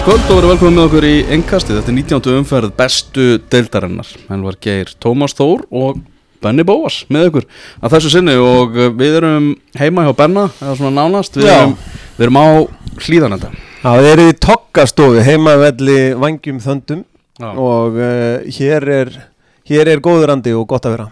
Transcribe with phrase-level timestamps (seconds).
[0.00, 2.36] Góð kvöld og verið velkomið með okkur í engkasti Þetta er 19.
[2.40, 5.98] umferð bestu deildarinnar En var geir Tómas Þór og
[6.40, 7.46] Benny Bóas með okkur
[7.84, 11.58] að þessu sinni og við erum heima hjá Benna eða svona nánast Við Já.
[11.58, 11.74] erum,
[12.16, 12.46] við erum á
[13.04, 17.04] hlýðanenda Já, þið eru í tokkastofu heimavelli vangjum þöndum
[17.40, 17.50] Já.
[17.52, 19.12] og uh, hér, er,
[19.68, 21.06] hér er góður andi og gott að vera.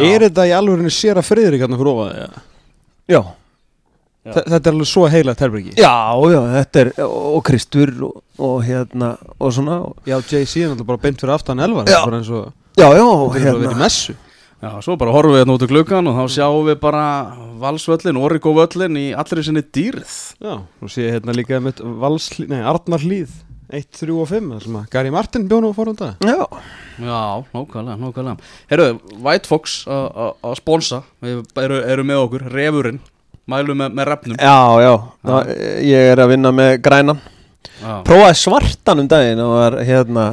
[0.00, 2.22] Er þetta í alvörinu sér að friðrik hérna fyrir ofaði?
[2.24, 2.46] Já,
[3.12, 3.20] Já.
[4.34, 5.92] Þetta er alveg svo heila terbriki já,
[6.32, 11.02] já, þetta er, og Kristur og, og hérna, og svona, Já, JC er náttúrulega bara
[11.04, 12.00] beint fyrir aftan elvan Já.
[12.04, 14.14] og já, já, og er hérna, messu.
[14.60, 17.04] Já, svo bara horfum við hérna út í gluggan og þá sjáum við bara
[17.62, 23.00] valsvöllin, orrikóvöllin í allri sinni dýrið Já, og sé hérna líka með valslíð, nei, Arnar
[23.00, 23.30] hlíð
[23.70, 26.36] 1, 3 og 5, það sem að Gary Martin bjónu á fórhunda já,
[27.00, 27.20] Já,
[27.54, 28.36] nákvæmlega, nákvæmlega.
[28.68, 28.86] Herru,
[29.22, 33.00] White Fox að- sponsa Við eru, eru með okkur, refurinn
[33.50, 34.92] Mælum með, með refnum já, já,
[35.26, 35.52] það,
[35.90, 37.20] ég er að vinna með grænan.
[37.80, 40.24] Já, Prófaði svartan um daginn og var, hérna,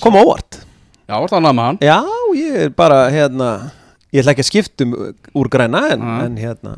[0.00, 0.60] kom á óvart.
[1.10, 1.80] Já, var það annað með hann?
[1.88, 1.98] Já,
[2.38, 3.50] ég er bara, hérna,
[4.10, 4.94] ég ætla ekki að skiptum
[5.38, 6.14] úr græna en, Já.
[6.26, 6.72] en hérna,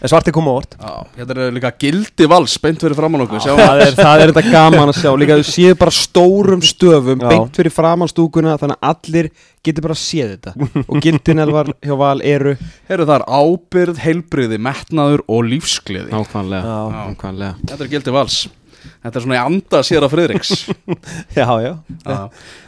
[0.00, 0.76] en svarti kom á óvart.
[0.80, 4.32] Já, hérna er líka gildi vals beint fyrir framann okkur Sjáum það, er, það er
[4.32, 5.10] þetta gaman að sjá.
[5.20, 7.28] Líka þau séu bara stórum stöfum Já.
[7.30, 9.30] beint fyrir framan stúkuna þannig að allir
[9.64, 10.82] getur bara séð þetta.
[10.88, 12.56] Og gildin elvar hjá val eru?
[12.90, 16.10] Herru, það er ábyrð, heilbriði, metnaður og lífsgleði.
[16.12, 17.54] Nákvæmlega.
[17.64, 18.42] Þetta er gildi vals
[19.04, 20.52] Þetta er svona í anda sér að Friðriks.
[21.38, 21.72] Já, já,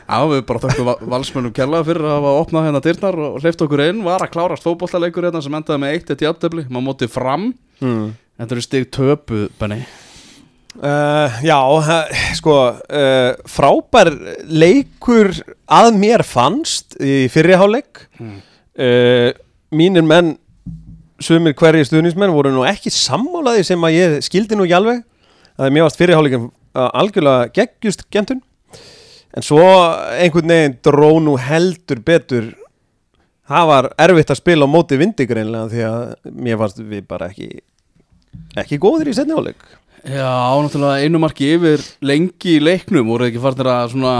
[0.07, 3.63] Já, við bara þökkum va- valsmönnum kærlega fyrir að hafa opnað hérna dyrnar og hleyft
[3.67, 4.05] okkur inn.
[4.07, 7.49] Var að klárast fótbollaleikur hérna sem endaði með eitt eitt jafntefli Maður móti fram.
[7.83, 8.13] Mm.
[8.39, 9.83] Þetta eru stig töpu, Benni
[10.77, 11.57] Uh, já,
[12.37, 14.11] sko, uh, frábær
[14.45, 15.31] leikur
[15.73, 18.35] að mér fannst í fyrriháleik Mm.
[18.77, 19.31] uh,
[19.73, 20.35] Mínir menn,
[21.17, 24.99] sumir hverji stuðnismenn voru nú ekki sammálaði sem að ég skildi nú ekki
[25.57, 28.43] alveg að mér varst fyrriháleikin algjörlega geggjust gentun.
[29.37, 29.65] En svo
[30.17, 32.53] einhvern veginn dró nú heldur betur.
[33.47, 37.31] Það var erfitt að spila á móti vindi greinlega því að mér varst við bara
[37.31, 37.51] ekki
[38.57, 39.63] ekki góðir í setni háleik
[40.07, 43.09] Já, náttúrulega einu marki yfir lengi í leiknum.
[43.11, 44.13] Voru ekki farnir að svona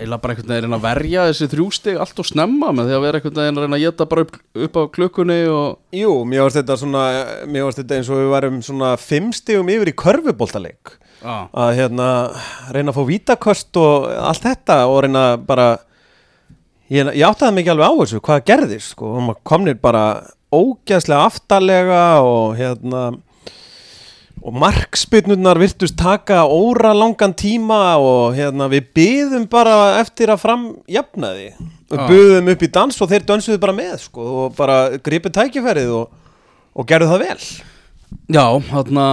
[0.00, 3.20] eila bara einhvern veginn að verja þessi þrjústig allt og snemma með því að vera
[3.20, 6.60] einhvern veginn að reyna að geta bara upp, upp á klukkunni og Jú, mér varst
[6.62, 7.02] þetta svona
[7.44, 10.96] mér varst þetta eins og við varum svona fimm stigum yfir í körfuboltaleik.
[11.20, 12.08] Já, að hérna
[12.72, 15.70] reyna að fá vítakost og allt þetta og reyna bara
[16.88, 20.04] ég, ég áttaði ekki alveg á þessu hvað gerðist sko, og maður komnir bara
[20.48, 23.10] ógæðslega aftarlega og hérna
[24.38, 30.68] og markspyrnurnar virtust taka óra langan tíma og hérna við byðum bara eftir að fram
[30.90, 31.50] jafnaði
[31.88, 32.06] við Já.
[32.10, 36.14] byðum upp í dans og þeir dansuðu bara með sko og bara gripu tækifærið og,
[36.74, 37.42] og gerðu það vel
[38.32, 39.06] Já þarna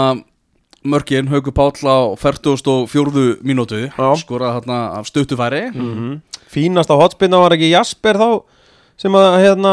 [0.86, 3.40] mörkin Hauku Páll á 44.
[3.42, 4.10] mínútu Já.
[4.22, 6.20] skorað þarna af stuttufæri mm.
[6.52, 8.30] Fínasta hotspinna var ekki Jasper þá
[9.02, 9.72] sem að hérna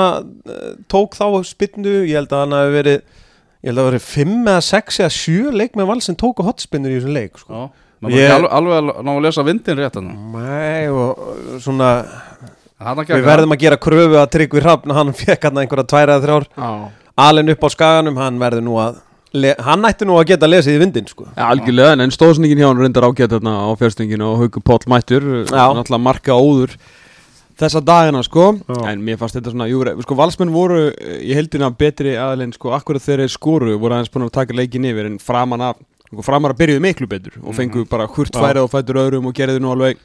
[0.50, 3.20] eh, tók þá spinnu, ég held að hann hafi verið
[3.62, 6.46] ég held að það verið 5 eða 6 eða 7 leik með val sem tóku
[6.46, 7.52] hotspinnur í þessum leik sko.
[7.52, 7.68] Já,
[8.02, 8.34] maður Ég- yeah.
[8.36, 11.92] alveg, alveg að ná að lesa vindin rétt hann Nei og svona
[12.82, 16.24] Þarna við verðum að gera kröfu að Tryggvi Hrafn hann fekk hann einhverja tværa eða
[16.26, 16.70] þrjár Já,
[17.28, 18.98] alin upp á skaganum, hann verður nú að
[19.64, 21.24] hann ætti nú að geta lesið í vindin sko.
[21.38, 25.24] Ja, algjörlega, en stóðsningin hjá hann reyndar ágætt þarna á fjárstenginu og Haukur Páll mættur
[25.48, 26.74] náttúrulega marka óður
[27.60, 28.78] þessa dagina sko Já.
[28.90, 32.72] en mér fannst þetta svona, jú, sko valsmenn voru eh, í heldina betri aðeins sko
[32.76, 36.24] akkurat þegar þeir skoru voru aðeins búin að taka leikin yfir en framan af, sko,
[36.24, 39.62] framan af byrjuðu miklu betur og fengu bara hurt færið og fættur öðrum og gerðu
[39.62, 40.00] nú alveg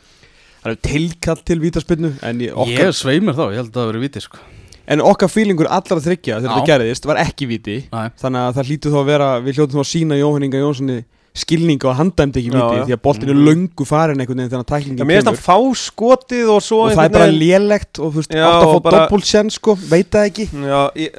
[0.84, 4.41] tilkall til vítaspinnu en, ég, okkar, sveimir þá, ég held að það verið viti sko.
[4.88, 8.10] en okkar fílingur allra þryggja þegar þetta gerðist var ekki víti Nei.
[8.19, 10.98] þannig að það hlýtu þá að vera við hljótum þá að sína Jóhann Inga Jónssoni
[11.38, 12.86] skilning og hann dæmdi ekki já.
[12.88, 13.45] því að boltin er Mhm.
[13.48, 16.80] löngu farin einhvern veginn þegar Já, tæklingin mér finnst kemur hann fá skotið og svo
[16.88, 20.10] og það er bara lélegt og þú veist, átt að fá bara- doppultsjens sko, veit
[20.12, 21.12] það ekki Já, ég,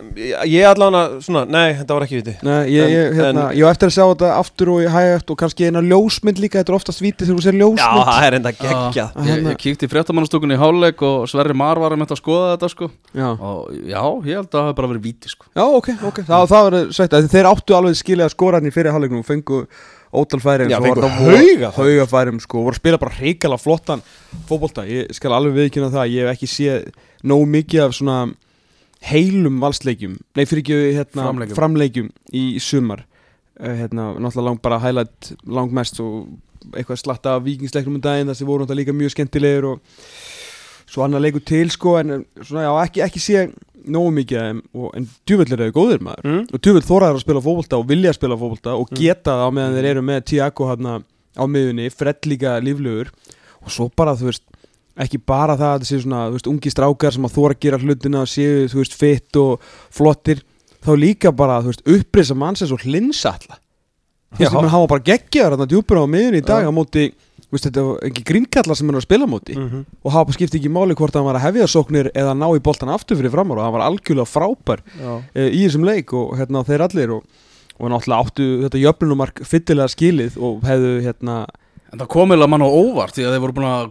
[0.46, 3.64] ég, allan svona, nei, þetta var ekki viti Nei, ég, En- ég, hérna, en- ég
[3.64, 6.78] á eftir að sjá þetta aftur og hægt og kannski eina ljósmynd líka, þetta er
[6.78, 9.86] oftast vítið þegar þú sér Já, ljósmynd það er enda geggjað Já, ég, ég kíkti
[9.86, 12.90] í fréttamannastúkunni í háluleik og Sverri Mar var að mynda að skoða þetta sko.
[13.14, 15.44] Já, og já, ég held að það hafi bara verið viti sko.
[15.54, 18.66] já ok, ok, það, það var sveitt að þeir áttu alveg skilja að skora hann
[18.66, 19.66] í fyrir hálfleiknum og fengu
[20.12, 22.98] ótal færi Já, svo fengu var það hauga vor- hauga færum sko, voru að spila
[22.98, 24.02] bara hreikala flottan
[24.48, 26.88] fótbolta, ég skal alveg viðkynna það ég hef ekki séð
[27.28, 28.18] nóg mikið af svona
[29.08, 30.16] heilum valsleikjum.
[30.34, 31.56] Nei fyrir ekki hérna, Framleikjum.
[31.58, 33.04] framleikjum í sumar.
[33.60, 36.28] Uh, hérna, náttúrulega lang bara highlight langmest og
[36.74, 39.80] eitthvað slatta vikingsleiknum um daginn þar sem voru náttúrulega líka mjög skemmtilegir og
[40.88, 43.42] svo annar leikur til sko en eh, svona já ekki, ekki sé
[43.86, 46.24] nógu mikið en djúvöld er þau góðir maður.
[46.26, 46.42] Mm.
[46.52, 48.98] og djúvöld þóraður að spila fótbolta og vilja að spila fótbolta og Mm.
[48.98, 50.68] geta það á meðan þeir eru með Tiago
[51.38, 53.10] á miðunni, Fred líka líflugur.
[53.62, 54.42] Og svo bara, þú veist
[54.98, 57.78] ekki bara það að það sé svona, veist, ungi strákar sem að þóra að gera
[57.78, 59.60] hlutina og séu, þú veist, fitt og
[59.94, 60.42] flottir,
[60.82, 63.58] þá líka bara, þú veist, upprisa mannsins og hlinsalla.
[64.34, 67.12] Þú veist, menn hafa bara geggjaðar þarna djúpur á miðunni í dag á móti,
[67.52, 69.84] veist, þetta var ekki grínkallar sem hann var að spila móti Mhm.
[70.04, 72.60] og hafa bara skipti ekki máli hvort hann var að hefja sóknir eða ná í
[72.60, 74.80] boltan aftur fyrir framar og hann var algjörlega frábær
[75.34, 77.22] e, í þessum leik og hérna þeir allir og,
[77.80, 81.46] og náttúrulega áttu þetta jöfnunumark fyllilega skilið og hefðu hérna
[81.88, 83.86] En það komiðlega mann á óvart því að þeir voru búin að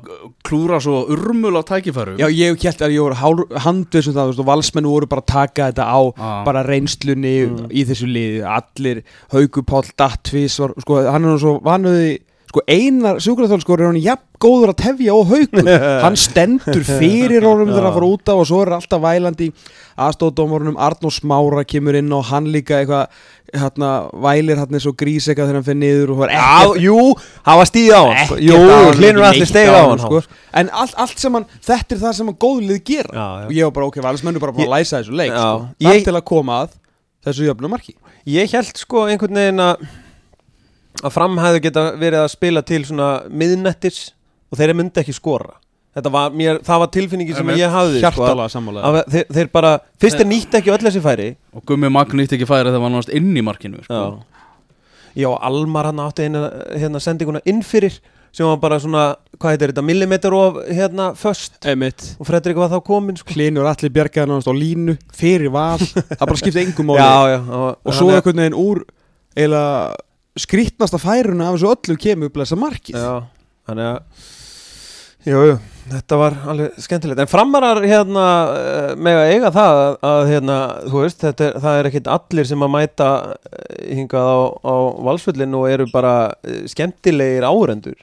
[0.46, 4.22] klúra svo urmul á tækifærum já ég held að ég voru hálf- handviss um það
[4.22, 6.44] þú veist, og valsmenn voru bara að taka þetta á Ah.
[6.46, 7.72] bara reynslunni Mm.
[7.74, 9.02] í þessu liði allir,
[9.34, 14.24] Hauku Páll, Dattvis sko, hann er nú svo vanuði sko einar sjúkraþjálfskor er hann jafn
[14.40, 15.68] góður að tefja og haukur
[16.06, 19.50] hann stendur fyrir honum þegar hann fara út af og svo er alltaf vælandi
[19.98, 23.10] aðstóðdómarunum Arnó Smára kemur inn og hann líka eitthvað
[23.58, 23.90] hérna,
[24.24, 26.98] vælir hann eins og grís eitthvað þegar hann fer niður og það er Já, jú,
[27.48, 28.38] hafa stíð á hann sko.
[28.38, 30.24] Ekkert Jú, á hann, hlinur allir steig á hann sko.
[30.62, 33.46] en allt, allt sem hann, þetta er það sem hann góðlið gera Já, já.
[33.48, 35.70] og ég var bara ok, valsmennu bara búin að læsa þessu leik sko.
[35.88, 36.76] Ég- til að koma að
[37.28, 37.96] þessu jöfnum marki
[38.28, 39.88] Ég held sko einhvern veginn að
[41.04, 44.02] að fram hefði geta verið að spila til svona miðnettis
[44.52, 45.58] og þeir myndi ekki skora.
[45.98, 48.82] Þetta var mér, það var tilfinningi sem ég hafði sko, hjartalega sammála.
[48.86, 51.32] að þeir, þeir bara, fyrst er nýtt ekki öll þessi færi.
[51.58, 53.98] Og Gummi Magn nýtti ekki færi þegar hann varst inn í markinu sko.
[53.98, 54.44] Já.
[55.18, 56.44] Já, Almar hann átti eina
[56.78, 57.98] hérna sendinguna inn fyrir
[58.38, 59.08] sem var bara svona,
[59.40, 62.12] hvað heitir þetta, millimeter of hérna föst Einmitt.
[62.22, 63.34] og Fredrik var þá komin sko.
[63.34, 67.02] Hlinur allir bjargaði náttúrulega á línu fyrir val, það bara skipti engum máli.
[67.08, 68.84] Já, já og, og svo einhvern veginn úr
[69.34, 69.96] eiginlega
[70.42, 73.00] skrýtnasta færuna af þessu öllu kemur upp þessa markið.
[73.00, 73.16] Já,
[73.70, 74.28] þannig að
[75.28, 75.56] Jú, jú,
[75.92, 77.20] þetta var alveg skemmtilegt.
[77.20, 81.90] En framarar hérna uh, með að eiga það að, hérna, þú veist, þetta það er
[81.90, 83.08] ekkit allir sem að mæta
[83.50, 84.76] eh, hingað á, á
[85.10, 88.00] valsvöllin og eru bara uh, skemmtilegir árendur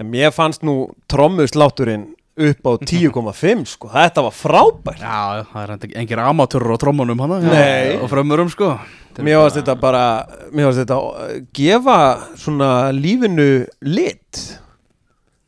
[0.00, 5.04] En mér fannst nú trommuslátturinn upp á 10,5 sko, þetta var frábært.
[5.04, 7.98] Já, það er engir amatörur á trommunum hann Nei.
[8.00, 8.74] Og frömmurum sko.
[9.20, 10.04] Mér varst þetta bara,
[10.52, 11.96] mér varst þetta uh, gefa
[12.40, 14.44] svona lífinu lit.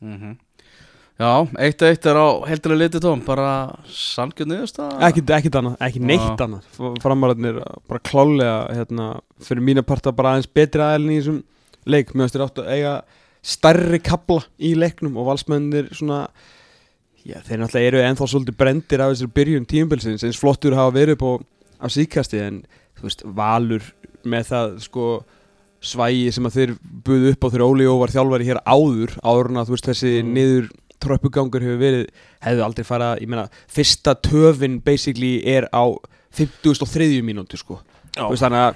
[0.05, 0.35] Mm
[1.15, 3.51] Já, eitt og eitt er á heldilega litið tóm Bara
[3.87, 6.65] sangjörn niðurst ekkit, ekkit annað, ekki neitt annað.
[6.99, 9.05] Framararnir bara klálega hérna,
[9.39, 11.37] fyrir mína parta bara aðeins betri aðelin í þessum
[11.87, 12.91] leik, mér finnst þér áttu að eiga
[13.45, 16.25] stærri kabla í leiknum og valsmennir svona
[17.25, 21.17] já, þeir náttúrulega eru ennþá svolítið brendir af þessari byrjun tíumbilsins, eins flottur hafa verið
[21.17, 21.31] upp á,
[21.81, 22.61] á síkasti en
[22.99, 23.87] þú veist, valur
[24.25, 25.07] með það sko
[25.85, 26.71] svægi sem að þeir
[27.05, 30.13] buðu upp á þegar Óli Ó var þjálfari hér áður áður að þú veist þessi
[30.23, 30.33] Mm.
[30.33, 30.69] niður
[31.05, 32.05] tröppugangur hefur verið
[32.41, 35.83] hefðu aldrei fara, ég meina fyrsta töfin basically er á
[36.33, 37.21] 53.
[37.21, 37.81] mínútu sko
[38.15, 38.75] Þú veist, þannig að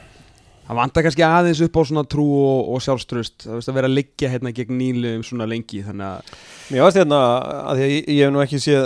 [0.69, 4.31] það vantar kannski aðeins upp á svona trú og, og sjálfströst að vera að liggja
[4.31, 6.33] hérna gegn nýliðum svona lengi þannig að
[6.69, 7.19] Mér varst hérna,
[7.71, 8.83] að ég, ég hef nú ekki séð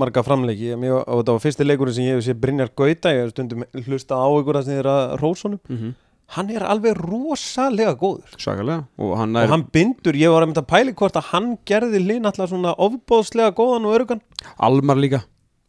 [0.00, 3.26] marga framleiki, mér, og þetta var fyrsti leikurinn sem ég hef séð Brynjar Gauta, ég
[3.26, 5.98] hef stundum hlusta á ykkur að að rósunum, mm
[6.36, 8.36] hann er alveg rosalega góður.
[8.38, 11.30] Svakalega og hann og er hann bindur, ég var að mynda að pæli hvort að
[11.32, 14.22] hann gerði linn alltaf svona ofbóðslega góðan og örugan
[14.62, 15.24] almar líka.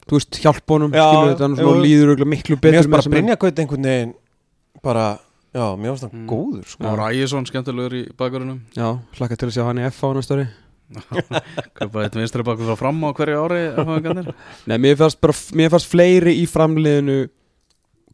[0.05, 2.77] Þú veist hjálp honum skilur þetta hann svona líður miklu betur
[5.53, 6.27] já, mér varst hann Mm.
[6.31, 6.85] góður sko.
[6.87, 10.37] Og Ræjesson skemmtilegur í bakverðinum já, hlakka til að sjá hann í F á næsta
[10.39, 10.47] ári
[11.79, 13.61] Kaupa eitt vinstri bakur frá fram á hverju ári.
[14.67, 17.29] Nei, mér fannst bara, mér fannst fleiri í framliðinu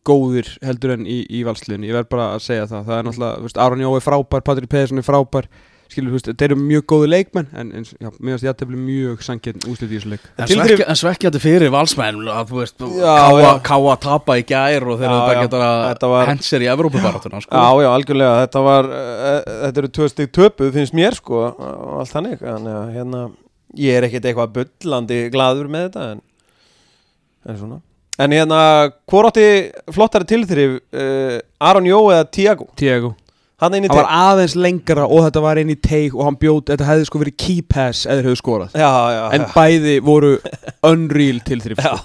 [0.07, 3.39] góðir heldur en í, í valsliðinu, ég verð bara að segja það það er náttúrulega,
[3.41, 5.49] þú veist, Aron Jó er frábær Patrik Pedersen er frábær,
[5.91, 8.79] skilur, þú veist, þeir eru mjög góði leikmenn, en, en já, finnst ég að tefli
[8.81, 12.77] mjög sanginn úslit í þessu leik En svekja- en svekkjandi fyrir valsmenn að þú veist,
[12.99, 13.51] Já, káa, já.
[13.69, 15.41] káa tapa í gær og þeir Já, eru bara já.
[15.47, 17.51] getur Þetta að var- hent sér í Evrópubaratuna sko.
[17.55, 21.99] Já, já, algjörlega, þetta var uh, þetta eru tvö stig töpuð, finnst mér sko og
[22.03, 23.25] allt þannig, þannig að hérna
[23.77, 26.21] ég er ekkert eitthvað bullandi gladur með þetta en,
[27.47, 27.81] en svona
[28.17, 28.57] En hérna,
[29.05, 29.43] hvor átti
[29.93, 32.65] flottari tilþrif uh, Aron Jó eða Tiago?
[32.79, 33.11] Tiago,
[33.57, 36.35] Hann inn í það var aðeins lengra og þetta var einn í teik og hann
[36.37, 39.95] bjóð, þetta hefði sko verið key pass eða hefðu skorað, Já, já, en já, bæði
[40.05, 40.29] voru
[40.91, 41.95] unreal til þrif já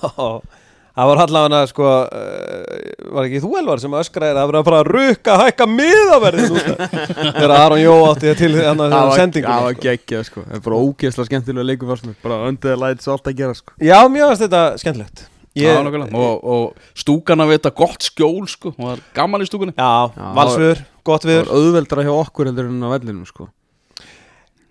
[0.92, 4.66] Það var allavega sko uh, var ekki þú Elvar sem öskraði að það var að
[4.66, 9.78] fara að rukka hækka miðaverðið þegar Aron Jó átti til hann að það sendingum var
[9.86, 13.16] geggjað sko, það er bara ógeðslega skemmtilega leikum fannst mér, bara öndið að læta svo
[13.16, 13.76] allt að gera sko.
[13.80, 15.24] Já, mjög varst þetta skemmtilegt
[15.58, 16.16] Ég, nákvæmlega.
[16.16, 18.70] og, og stúkan að vita gott skjól sko.
[18.72, 22.12] og það er gaman í stúkunni Já, Já, valsviður, gott það viður var auðveldra hjá
[22.16, 23.48] okkur heldur en á vellinum sko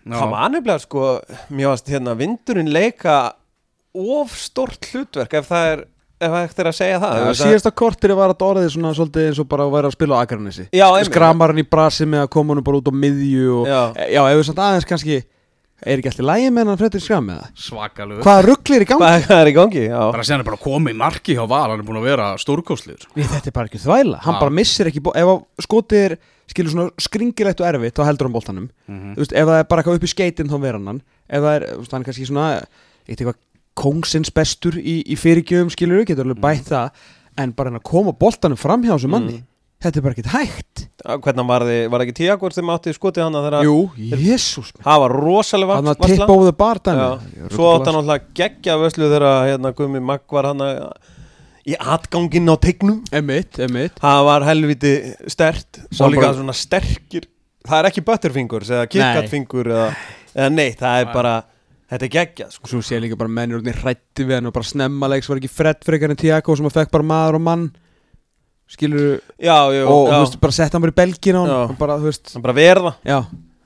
[0.02, 1.06] Það var nefnilega sko
[1.54, 3.18] Mér varst hérna vindurinn leika
[3.94, 5.84] of stort hlutverk ef það er
[6.22, 9.28] ef hægt er að segja það Já, að- síðasta kortir var þetta orðið svona svolítið
[9.28, 11.10] eins og bara að vera að spila á Já, einmitt.
[11.10, 13.82] Skramarinn í brasi með að koma honum bara út á miðju og, Já.
[14.10, 15.18] já, ef við samt aðeins kannski
[15.82, 19.02] er ekki alltaf lægi með hann Fredrik Skram með það Svakalugur Hvaða rugglir í gangi?
[19.26, 19.84] Hvað er í gangi?
[19.88, 23.08] Já, Bara séðan er bara komið marki hjá Val Hann er búin að vera stórkostliður.
[23.16, 24.40] Nei, þetta er bara ekki þvæla, hann Já.
[24.44, 26.16] bara missir ekki bó- ef að skotið er,
[26.52, 28.68] skilur svona skringilegt og erfitt, þá heldur hann boltanum.
[28.88, 29.14] Mhm.
[29.16, 31.56] þú veist, ef það er bara eitthvað upp í skeitin þá verður hann ef það
[31.56, 32.48] er, þú veist, hann er kannski svona
[33.08, 33.36] eitthvað
[33.82, 36.92] kóngsins bestur í, í fyrirgjöfum skilur, getur alveg bætt það
[37.40, 39.40] en bara hann að koma boltanum fram hjá þessu manni
[39.82, 40.84] þetta er bara ekki hægt.
[41.02, 43.78] Hvernig var þið, var það ekki Tiago sem átti skotið hann þegar Jú,
[44.22, 48.00] jésús það var rosalega hann að tippa over the bar Já, dæmi svo átti hann
[48.02, 50.62] alltaf geggja vöslu þegar hérna Gumi Magg var hann
[51.66, 54.94] í atgangin á tegnum emitt, emitt það var helviti
[55.30, 57.28] stert og líka svona sterkir.
[57.66, 59.90] Það er ekki butterfingers eða kickatfingur eða,
[60.34, 61.36] eða neitt, það er bara
[61.92, 62.70] þetta er geggjað sko.
[62.72, 65.52] svo sé líka bara menn er hrætti við hann og bara snemma leiks var ekki
[65.52, 67.66] Fred frekar en Tiago sem að fekk bara maður og mann
[68.72, 71.80] skilur já, já, og já, þú veist, bara setta hann bara í belgin á hann
[71.80, 72.94] bara, þú veist, það er bara verða.
[73.08, 73.20] Já,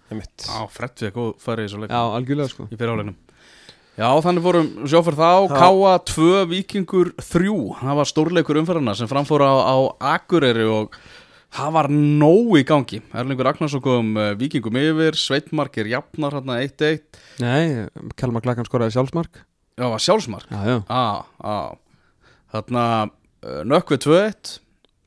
[0.09, 0.47] einmitt.
[0.49, 1.93] Já, Fred við góð færi í svo leik.
[1.93, 2.67] Já, algjörlega sko.
[2.71, 3.21] Í fyrirháleginum
[3.95, 5.29] Já, þannig fórum sjófur þá.
[5.55, 9.75] Káa 2, Víkingur 3 Það var stórleikur umferðarna sem framfóra á, á
[10.17, 10.97] Akureyri og
[11.55, 12.99] það var nóg í gangi.
[13.15, 15.15] Erlingur Agnarsson kom uh, Víkingum yfir.
[15.15, 17.87] Sveitmarkir jafnar hérna 1-1 Nei,
[18.19, 19.39] Kalmar Klakan skoraði sjálfsmark.
[19.79, 20.51] Já, var sjálfsmark?
[20.51, 20.77] Já, já.
[20.91, 21.55] Á, á
[22.51, 24.57] Þarna uh, Nökkvi 2-1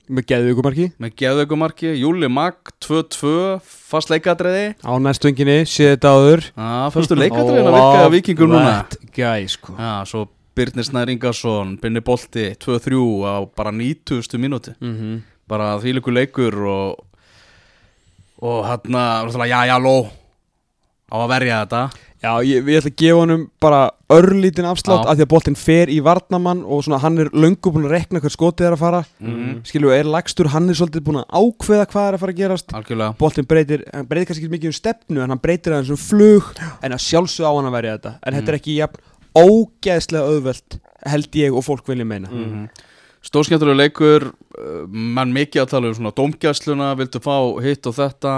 [0.09, 3.33] Með geðvíkumarki með geðaukumarki Júli Mag 2-2
[3.65, 6.45] fast leikadreiði Á næstunginni, séð þetta áður.
[6.53, 8.77] Já, fyrstu leikadreiðin að virka að Víkingum núna.
[9.13, 9.77] Guy, sko.
[9.77, 10.27] Já, svo
[10.59, 14.41] Birnir Snær Ingarsson, Binni Bolti 2-3 á bara 90.
[14.41, 17.05] mínúti mm bara þvíleikur leikur og
[18.39, 19.97] og hann að já, já, ló
[21.09, 21.83] á að verja þetta.
[22.19, 25.11] Já, ég, ég ætla að gefa honum bara örlítinn afslátt Já.
[25.13, 28.23] af því að boltinn fer í varnamann og svona hann er löngu búin að rekna
[28.25, 29.03] hvert skotið er að fara.
[29.23, 29.61] Mhm.
[29.69, 32.75] Skilju, er lagstur, hann er svolítið búin að ákveða hvað er að fara að gerast.
[32.75, 33.17] Algjörlega.
[33.23, 36.51] Boltinn breytir, hann breytir kannski ekki mikið um stefnu en hann breytir aðeins um flug
[36.83, 38.15] en að sjálfsög á hann að verja þetta.
[38.27, 39.07] En þetta er ekki jafn
[39.39, 42.31] ógeðslega auðvelt held ég og fólk vilja meina.
[42.33, 42.69] Mm.
[43.29, 48.35] Stórskemmtulega leikur uh, mann mikið að tala um svona dómgæsluna vildu fá hitt og þetta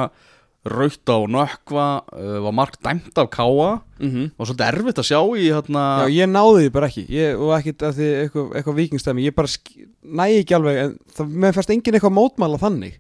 [0.68, 3.80] raut á nökkva uh, var mark dæmt af káa.
[4.00, 7.04] Mm og svolítið erfitt að sjá í hérna Já, ég náði því bara ekki.
[7.12, 9.52] Ég, og ekkit að því eitthvað, eitthvað vikingstæmi ég bara
[10.02, 12.98] næ ekki alveg en það með færst engin eitthvað mótmála þannig.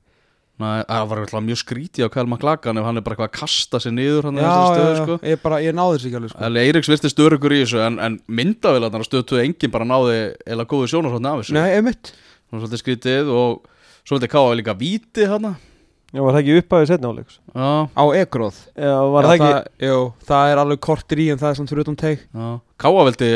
[0.60, 3.38] Nei, það var eitthvað mjög skrítið á Kælma Klagan ef hann er bara eitthvað að
[3.38, 5.16] kasta sér niður hann já, stöðu já, sko.
[5.24, 6.42] ég bara, ég náði þessu ekki alveg sko.
[6.50, 10.90] Eli Eiríks virti störugur í þessu en, en myndavélarnar stöðtuðu enginn bara náði eða góðu
[10.92, 11.56] sjónarsvotni af þessu.
[11.56, 11.72] Nei,
[12.50, 13.66] var svolítið skrítið og
[14.04, 15.54] svo vildi káa líka víti hana
[16.10, 17.36] Já, var það ekki upphæðið setna áleiks?
[17.54, 19.98] Já, á ekróð Já, var það ekki það, jú,
[20.30, 22.48] það er alveg kortir í en það er samt fyrir utan teig já
[22.82, 23.32] Káa vildi,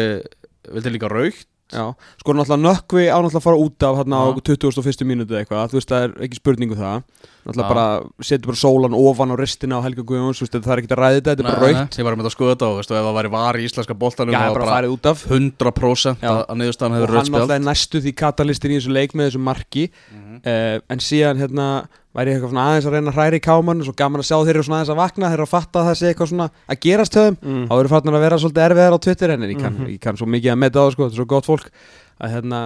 [0.74, 1.86] vildi líka raukt Já,
[2.20, 4.42] sko náttúrulega nökkvi á náttúrulega að fara út af hérna á Já.
[4.52, 5.06] 21.
[5.08, 7.70] mínútu eitthvað, þú veist það er ekki spurningu það náttúrulega Já.
[7.72, 7.86] bara,
[8.28, 11.00] setur bara sólan ofan á ristina á Helga Guðjóns, þú veist það er ekki að
[11.00, 13.08] ræða þetta, þetta er bara raukt Ég var með að skoða þetta og veistu, ef
[13.08, 16.20] það væri var í íslenska boltanum Já, það bara, var bara farið út af 100%
[16.20, 16.30] Já.
[16.34, 19.16] að, að niðurstaðan og hefur hann rauðspjald náttúrulega er næstu því katalistin í þessu leik
[19.18, 20.36] með þessu marki Mhm.
[20.44, 21.68] uh, en síðan hérna
[22.14, 24.36] væri ég eitthvað svona aðeins að reyna að hræri í káman svo gaman að sjá
[24.44, 26.48] þeir eru svona aðeins að vakna þeir eru að fatta að það sé eitthvað svona
[26.70, 27.66] að gerast höfum Mm.
[27.68, 29.86] þá eru farnar að vera svolítið erfiðar á Twitter en ég kann, Mhm.
[29.94, 31.66] ég kann svo mikið að meta á það, sko, þetta er svo gott fólk
[32.22, 32.60] að hérna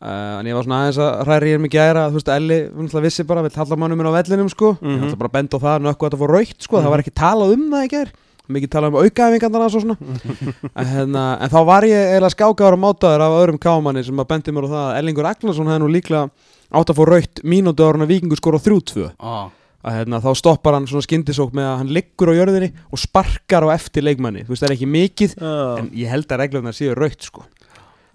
[0.00, 2.78] uh, en ég var svona aðeins að hræri ég mikið æra þú veist, Elli við
[2.78, 5.04] náttúrulega vissi bara, vill halla mannum minn á vellinum sko, ég Mhm.
[5.10, 7.14] ætla bara að benda á það nökku að þetta fór raukt sko, það var ekki
[7.18, 8.08] talað um það í gær
[8.48, 9.68] mikið talað um aukaæfingarnar
[10.78, 14.28] en, hérna, en þá var ég eiginlega skákaður og mátaður af öðrum kámanni sem að
[14.30, 16.30] bendi mér á það að Ellingur Agnarsson hefði nú líklega
[16.68, 19.48] átt að fá raukt mínútu ára en vikingur skora 3-2 ah,
[19.84, 23.68] hérna, þá stoppar hann svona skyndisók með að hann liggur á jörðinni og sparkar á
[23.76, 24.44] eftir leikmanni.
[24.44, 25.54] Þú veist það er ekki mikið Já.
[25.78, 27.46] en ég held að reglurnar séu raukt sko.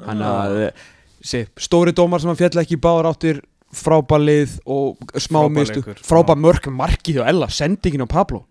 [0.03, 0.57] Hann að
[1.23, 3.41] sé, stóri dómar sem hann fjall ekki í báðar áttir
[3.73, 6.01] frábælið og smá mistu leikur.
[6.05, 8.43] frábær mörk markið hjá Ella sendingin á Pablo.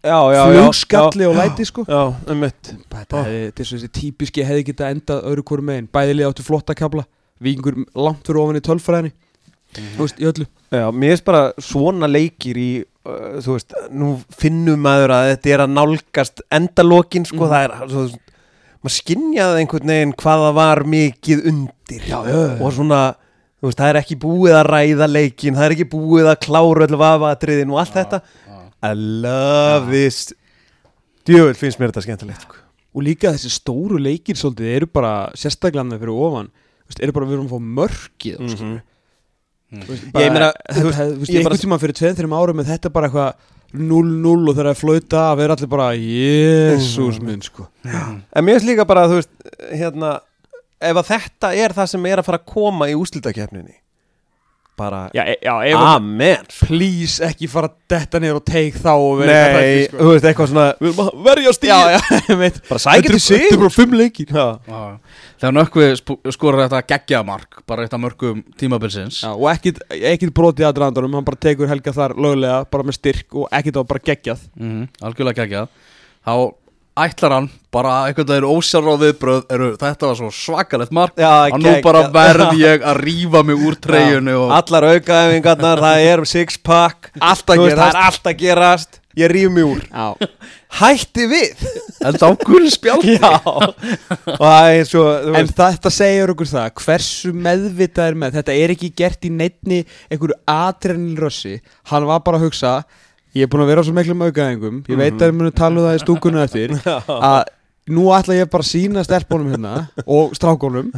[0.00, 0.62] Já, já, já.
[0.62, 1.82] Flugskalli og læti sko.
[1.88, 5.90] Já, um þetta hefði, er svo þessi típiski hefði getað endað öðru hverju megin.
[5.92, 7.04] Bæðilið áttu flotta kabla
[7.40, 9.12] vikingur langt fyrir ofan í tölfræðinni
[9.74, 12.68] þú veist, í öllu Já, mér finnst bara svona leikir í
[13.06, 17.50] uh, þú veist, nú finnum maður að þetta er að nálgast endalokin sko, Mhm.
[17.50, 18.04] það er svo,
[18.82, 22.60] maður skinjaði einhvern veginn hvað það var mikið undir Já, já, já.
[22.62, 23.00] og svona,
[23.60, 26.86] þú veist, það er ekki búið að ræða leikin, það er ekki búið að klára
[26.86, 28.22] öll vafatriðin og allt þetta
[28.82, 30.32] I love this
[31.28, 32.54] djövel finnst mér þetta skemmtilegt sko.
[32.94, 37.12] og líka þessi stóru leikir svolítið eru bara sérstaklega með fyrir ofan þú veist, eru
[37.12, 38.80] bara við erum að fá mörkið mm Mhm.
[39.70, 41.96] Þú veist, Ég bara, meina, þetta, þú veist, þú veist, ég bara- einhvern tíma fyrir
[42.00, 43.34] 2-3 árum með þetta bara eitthvað
[43.70, 47.24] 0-0 og þegar það er flauta af er allir bara jésús Mhm.
[47.26, 47.68] minn sko.
[48.34, 49.30] En mér finnst líka bara, þú veist,
[49.72, 50.20] hérna
[50.80, 53.74] ef að þetta er það sem er að fara að koma í úslitakefninni
[54.80, 55.54] bara, Já, e, já
[55.94, 56.48] amen.
[56.64, 59.98] Please ekki fara að detta niður og teik þá og vera eitthvað Nei, sko.
[60.00, 60.66] þú veist, eitthvað svona
[61.28, 61.52] verja
[62.40, 63.60] veit Bara sækja til Þetta er sigur.
[63.64, 64.32] bara fimm leikir.
[64.32, 64.82] Já, Já.
[65.40, 65.84] Þegar nökkvi
[66.36, 69.22] skorar þetta geggja mark bara eitt af mörgum tímabilsins.
[69.24, 72.98] Já, og ekkit, ekkit brotið að drandunum hann bara tekur helga þar löglega bara með
[72.98, 74.42] styrk og ekkit á bara geggjað.
[74.60, 75.70] Mm algjörlega geggjað.
[76.20, 76.34] Þá
[76.98, 81.20] ætlar hann bara einhvern veginn ósjálfráð viðbröð eru, þetta var svo svakalegt mark.
[81.20, 86.24] Og nú bara verð ég að rífa mig úr treyjunni og allar aukaæfingarnar, það er
[86.28, 87.12] six pack.
[87.20, 88.00] Allt að gerast.
[88.00, 89.00] Er að gerast.
[89.18, 89.80] Ég rýf mig úr.
[89.90, 90.14] Já,
[90.78, 91.62] Hætti við.
[92.06, 93.32] Enda á gulspjaldi Já.
[93.42, 98.56] Og það er svo En veist, þetta segir okkur það, hversu meðvitað er með, þetta
[98.62, 101.58] er ekki gert í neittni einhverju atrenilrössi,
[101.90, 102.74] hann var bara að hugsa,
[103.36, 105.80] ég er búin að vera á svo miklum aukaðingum, ég veit að við munum tala
[105.80, 106.74] um það í stúkunu eftir,
[107.30, 107.40] að
[107.90, 109.74] nú ætla ég bara að sína stelpunum hérna
[110.06, 110.90] og strákunum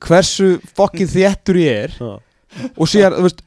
[0.00, 1.96] hversu fokkin þéttur ég er.
[2.76, 3.42] Og síðan, þú veist,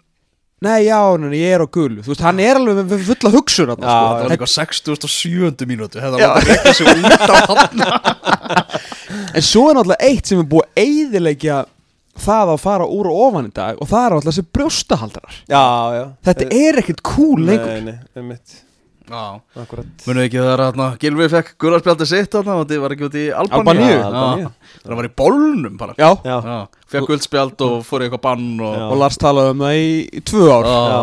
[0.64, 3.72] nei já, nei, ég er á gul, þú veist, hann er alveg með fulla hugsun
[3.74, 3.82] Já, sko.
[3.84, 5.66] þetta var líka 67.
[5.70, 6.02] mínútu.
[6.04, 6.28] Hefða Já.
[6.30, 7.84] hann að rekka sig út á hann
[9.38, 11.58] En svo er náttúrulega eitt sem er búið að eyðileggja
[12.24, 15.39] það að fara úr og ofan í dag og það er náttúrulega þessi brjóstahaldarar.
[15.50, 15.63] Já,
[15.98, 16.03] já.
[16.29, 17.74] Þetta er ekkert cool lengur.
[17.74, 18.60] Nei, nei, einmitt.
[19.03, 19.24] Já,
[19.60, 23.17] Akkurat munið ekki þegar hérna Gilvi fekk gularspjaldi sitt þarna og það var ekki út
[23.20, 23.98] í Albaníu?
[24.00, 24.51] Albaníu?
[24.79, 25.96] Það var í bólnum bara.
[26.00, 26.38] Já,
[26.93, 30.24] fekk guldspjald og fór í eitthvað bann og, og Lars talaði um það í, í
[30.32, 30.70] tvö ár.
[30.70, 30.77] Já.
[30.93, 31.01] já,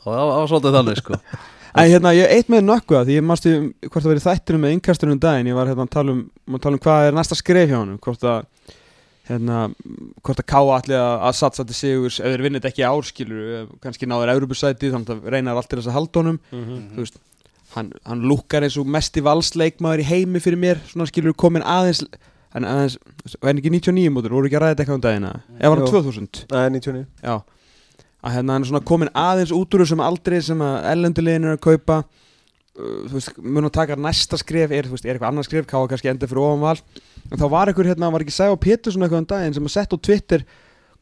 [0.00, 1.20] og það var, það var svolítið þannig sko.
[1.74, 3.52] En hérna, ég eitt með nökku að því ég mást í
[3.88, 6.20] hvort það verið þættinu með innkastunum daginn ég var hérna að tala um,
[6.54, 8.44] að tala um hvað er næsta skref hjá honum hvort að
[9.28, 9.60] hérna,
[10.24, 14.08] hvort að káa allir að, að satsa til sigurs ef þeir vinnit ekki áskilur kannski
[14.10, 16.38] náður Európusæti þannig að reynar allt til þess að halda honum.
[16.52, 16.82] Mhm.
[16.92, 17.18] þú veist,
[17.74, 22.04] hann, hann lukkar eins og mesti valsleikmaður í heimi fyrir mér svona skilur komin aðeins
[22.54, 22.98] en aðeins,
[23.42, 25.70] en ekki 99 mútur, voru ekki að ræða þetta eitthvað um dagina eða?
[25.70, 26.02] Var hann Jú.
[26.04, 27.34] 2000 Nei, 99 Já.
[28.24, 31.58] Að hérna hann er svona komin aðeins út úr þessum aldrei sem að ellendulegin er
[31.58, 31.98] að kaupa.
[32.74, 34.72] Uh, þú veist, mun að taka næsta skref?
[34.72, 36.78] Er, þú veist, er eitthvað annað skref, káa kannski enda fyrir ofan val
[37.32, 39.96] en þá var einhver hérna, var ekki Sæfa Pétursson eitthvað um daginn sem að setja
[39.96, 40.44] á Twitter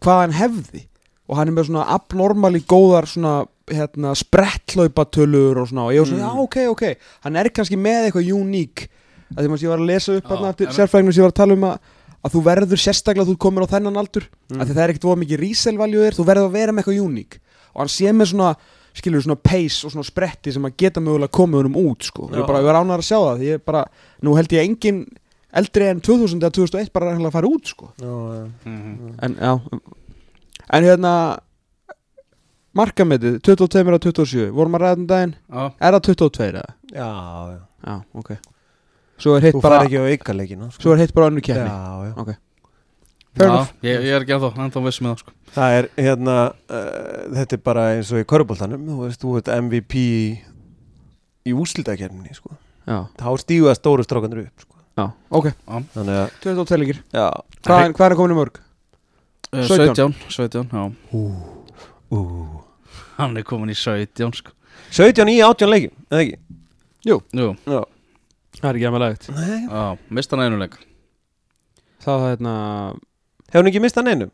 [0.02, 0.84] hvað hann hefði
[1.28, 3.34] og hann er með svona abnormali góðar svona
[3.72, 6.36] hérna sprettlaupatölur og svona og ég var svona, Mm.
[6.36, 8.88] já ok, ok hann er kannski með eitthvað uník
[9.36, 11.40] að því maður sé var að lesa upp hérna eftir sérfræðinu sem ég var að
[11.40, 11.78] tala um að
[12.22, 14.60] að þú verður sérstaklega að þú komir á þennan aldur Mm.
[14.60, 17.38] því það er ekkert voða mikið þér þú verður að vera með eitthvað uník
[17.74, 18.56] og hann sé með svona
[18.94, 22.28] skilur svona pace og svona spretti sem að geta mögulega komið honum út sko.
[22.28, 22.42] ég Já.
[22.42, 23.84] er bara, ég var ánægður að sjá það því ég bara,
[24.22, 25.06] nú held ég engin
[25.60, 27.90] eldri en 2000 eða 2001 bara reynilega að fara út sko.
[28.00, 28.44] Já, já.
[28.70, 29.14] Mhm.
[29.22, 29.52] en já.
[30.72, 31.14] En hérna
[32.72, 35.34] markametið 22 að 27 vorum að ræða um daginn?
[35.50, 36.64] Já, er það 22 eða?
[36.92, 37.10] Já,
[37.52, 37.60] já.
[37.82, 38.30] Já, ok.
[39.22, 40.80] Svo er hitt bara sko.
[40.80, 42.14] svo er hitt bara önnur kemni Já, já.
[42.16, 42.32] Ok.
[43.32, 43.48] Já
[43.80, 45.32] ég, ég er ekki ennþá, ennþá viss með það sko.
[45.54, 49.48] Það er hérna uh, Þetta er bara eins og í köruboltanum Þú veist, þú ert
[49.56, 49.94] MVP
[51.48, 52.52] í, úslitakerninni sko.
[52.84, 54.71] já, Þá stígu það stóru strákandur upp sko.
[54.98, 55.48] Já, ok.
[55.94, 57.00] Þannig að 22 leikir.
[57.14, 57.26] Já.
[57.62, 58.60] Hvað er, hvað er komin í mörg?
[59.52, 60.16] Eh, 17.
[60.28, 60.84] 17, 17, já.
[62.12, 62.20] Ú.
[63.16, 64.54] Hann er komin í 17 sko.
[64.92, 66.38] 17 í 18 leikin, eða ekki?
[67.08, 67.80] Jú, Já.
[68.60, 69.60] Það er ekki aðmælægt Nei.
[69.66, 70.76] Já, mista hann einuleik
[72.02, 72.52] það er hérna
[73.48, 74.30] Hefur hann ekki mistað neinum?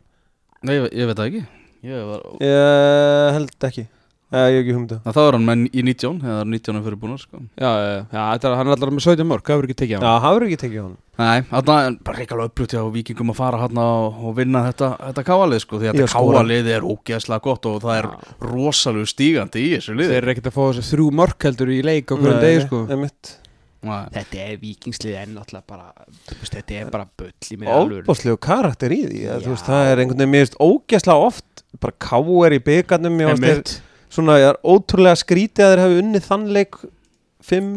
[0.61, 1.41] Nei, ég, ég veit það ekki.
[1.87, 3.85] Ég var Ég held ekki
[4.29, 5.17] Ég hef ekki humda Það.
[5.25, 7.39] Er hann með í 19 eða 19 fyrir búin sko.
[7.57, 10.01] já, já, já, þetta er, hann er allar með 17 mörg, verður ekki tekið á
[10.03, 10.21] Já, hann.
[10.27, 13.61] hafur ekki tekið á hann Nei, þarna er bara reikalega uppluti á vikingum að fara
[13.63, 16.37] hann og, og vinna þetta, þetta káalið sko, því að Já, þetta skóra.
[16.37, 18.07] káalið er ógeðslega gott og það er
[18.53, 21.79] rosalega stígandi í þessu þeir liði eru ekkert að fá þessi þrjú mörg heldur í
[21.89, 22.83] leik á hverjum degi sko.
[22.93, 23.33] Einmitt.
[23.79, 24.05] Nei.
[24.11, 25.85] þetta er vikingslið en náttúrulega bara
[26.27, 29.37] þú veist, þetta er bara bull í mig alveg Óbáslegu karakter í því Já.
[29.63, 33.63] Það er einhvern veginn mér veist ógæslega oft bara káer í Mér þeir
[34.09, 36.79] svona, ég er ótrúlega skrítið að þeir hafi unnið þann leik
[37.49, 37.69] 5,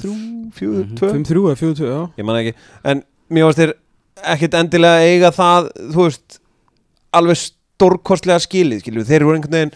[0.00, 0.14] 3,
[0.56, 0.96] 4, Mhm.
[0.98, 3.72] 2 5-3 eða 4-2, já Ég man ekki En mér veist þeir
[4.34, 6.40] ekkit endilega eiga það Þú veist
[7.14, 9.04] alveg stórkostlega skilið skilju.
[9.08, 9.72] Þeir voru einhvern veginn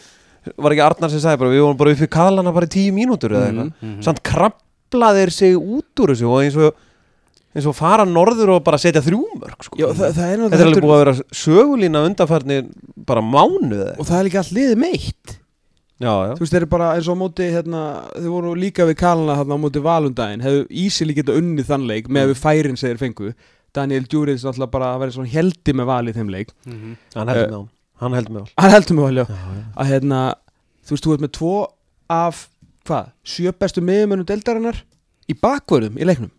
[0.61, 2.93] var ekki Arnar sem sagði bara við vorum bara upp í kalana bara í tíu
[2.95, 6.75] mínútur eða eitthvað samt krabla þeir sig út úr þessu og eins og,
[7.57, 9.79] eins og fara norður og bara setja þrjúmörk sko.
[9.81, 12.69] Já, það, það er þetta er alveg búið að vera sögulína undanfarnir
[13.09, 15.35] bara mánuð og það er líka allt liðið meitt
[16.01, 16.33] já, já.
[16.35, 17.83] þú veist, þeir eru bara eins og á móti hérna,
[18.17, 22.09] þeir voru líka við kalana hérna á móti valundaginn hefðu Ísili geta unnið þann leik
[22.09, 22.33] með Mm.
[22.33, 23.35] við færin segir fengu
[23.75, 26.97] Daniel Djuriðs náttúrulega bara að vera svona heldi með valið þeim leik Mhm.
[27.15, 27.69] hann heldur með hann
[28.01, 29.65] hann heldur með hann heldur með valið, já já, já.
[29.77, 30.21] að hérna,
[30.85, 31.55] þú veist, þú ert með tvo
[32.11, 32.49] af,
[32.87, 34.83] hvað, sjö bestu miðumönnum deildarinnar
[35.31, 36.31] í bakvörðum í leiknum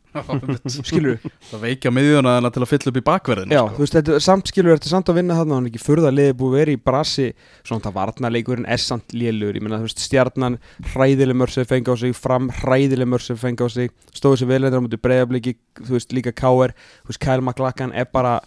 [0.85, 4.51] skilur Það veikja miðjuna til að fylla upp í bakverðin Já, þú veist, þetta samt
[4.51, 7.27] skilur þetta samt að vinna þarna hann er ekki liðið búið verið í brasi
[7.65, 10.57] svona það varnarleikurinn er samt lélur ég meina þú veist, stjarnan
[10.93, 14.51] hræðileg mörg sem fengi á sig, fram hræðileg mörg sem fengi á sig, stóðu sér
[14.53, 16.73] velhendur á mútið breyðabliki, þú veist, líka K.R.
[17.03, 18.39] þú veist, Kyle McLachlan er bara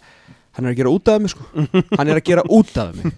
[0.57, 1.45] hann er að gera út af mig, sko.
[1.95, 3.09] Hann er að gera út af mig,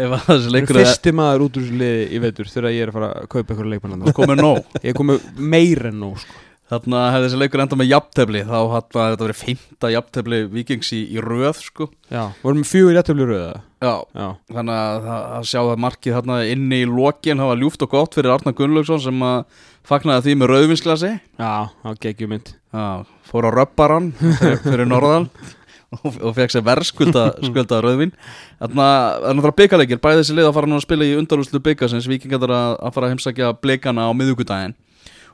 [0.00, 3.10] að hann fyrsti maður út úr þessu liði í vetur þegar ég er að fara
[3.20, 4.78] að kaupa eitthvað leikmann nóg.
[4.82, 8.92] Ég komið meir en nóg, sko Þarna hefði þessi leikur enda með jafntefli þá hatt
[8.94, 11.88] þetta verið fymta jafntefli vikings í, í röð sko.
[12.12, 16.16] Já, vorum við fjögur jættöfli rauða Já, Já, þannig að, það- að sjá það markið
[16.18, 20.26] þarna inni í lokin það var ljúft og gott fyrir Arnar Gunnlaugsson sem að fagnaði
[20.26, 21.10] því með rauðvinsglasi.
[21.40, 21.52] Já,
[21.84, 22.52] já, geggjum mynd.
[22.76, 22.84] Já,
[23.30, 25.26] fór á röpparan fyrir, fyrir norðan
[25.96, 28.12] og, og fekk sér verðskulda skulda rauðvin
[28.60, 31.62] Þannig að það er byggarleikir bæði þessi lið að fara nú að spila í undarúslu
[31.64, 34.76] byggarsins vikingar að, að fara að heimsækja blikana á miðugudaginn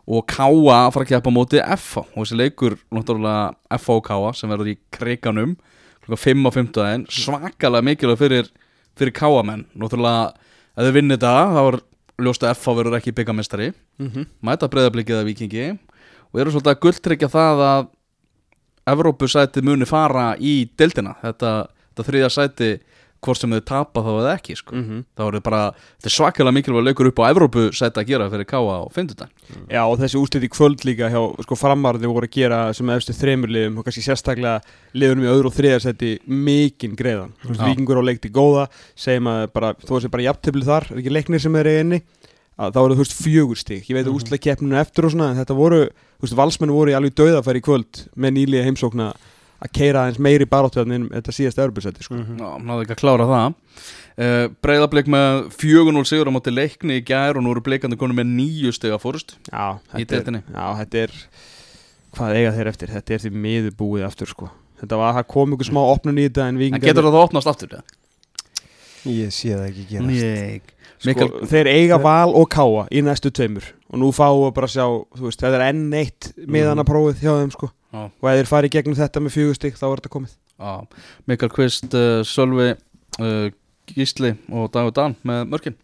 [0.06, 4.04] og Káa að fara að keppa á móti FH og þessi leikur náttúrulega FH og
[4.06, 5.56] Káa sem verður í kriganum
[6.04, 8.50] klukka 5 á 15 svakalega mikilvæg fyrir,
[8.98, 9.66] fyrir Káa menn.
[9.74, 10.30] Náttúrulega
[10.76, 11.80] ef þau vinnir þetta þá er
[12.26, 14.26] ljóst að FH verður ekki byggamestari mm -hmm.
[14.40, 15.66] mæta breyðablikið að vikingi
[16.32, 17.92] og eru svolítið að gulltryggja það að
[18.86, 21.16] Evrópusæti muni fara í deildina.
[21.18, 22.68] Þetta, þetta þriðja sæti
[23.24, 24.74] hvort sem þau tapa þá eða ekki sko.
[24.76, 25.05] Mhm.
[25.16, 25.62] þá er þetta bara,
[25.96, 29.31] þetta er svakalega mikilvæg leikur upp á Evrópusæti að gera fyrir Káa og Findutan
[29.70, 33.16] Já og þessi úrslit í kvöld líka hjá sko framarði voru að gera sem efstu
[33.16, 34.61] þremur liðum og kannski sérstaklega
[34.94, 37.33] liðunum í öðru og þriðarsætti mikinn greiðan.
[37.46, 41.12] Víkingur á leikti góða segjum að bara, þó að sé bara jafntefli þar er ekki
[41.16, 42.02] leiknir sem er inni
[42.57, 45.35] að þá eru þú veist fjögur stig ég veit að mm keppninu eftir og svona
[45.37, 45.81] þetta voru,
[46.22, 49.11] veist, valsmenn voru í alveg dauðafæri í kvöld með nýliða heimsókna
[49.62, 52.18] að keira aðeins meiri baráttöðin þetta síðasta örbjörnsætti sko.
[52.20, 57.04] Já, náðu ekki að klára það uh, Breiðablik með 4-0 sigur á móti leikni í
[57.08, 60.42] gær og nú eru blikandi konum með nýju stiga fórust Já, Í þetta er, deildinni.
[60.52, 61.16] já, þetta er
[62.16, 64.50] hvað eiga þeir eftir, þetta er því miður búið aftur sko.
[64.80, 67.50] þetta var, það kom ykkur smá opnun í þetta en en vikingar getur það opnast
[67.52, 67.76] aftur?
[67.76, 68.00] eða?
[69.06, 70.60] Ég sé það ekki gerast Nei
[70.96, 74.66] sko, Mikael- þeir eiga val og káa í næstu tveimur og nú fáum við bara
[74.66, 74.86] að sjá
[75.20, 77.68] veist, þetta er enn eitt miðana prófið hjá þeim sko.
[77.96, 78.02] Já.
[78.12, 80.37] og ef þeir fari í gegnum þetta með fjögustík þá er þetta komið.
[80.56, 80.72] Já,
[81.30, 83.48] Mikael Kvist, uh, Sölvi uh,
[83.90, 85.76] Gísli og Dagur Dan með mörkin.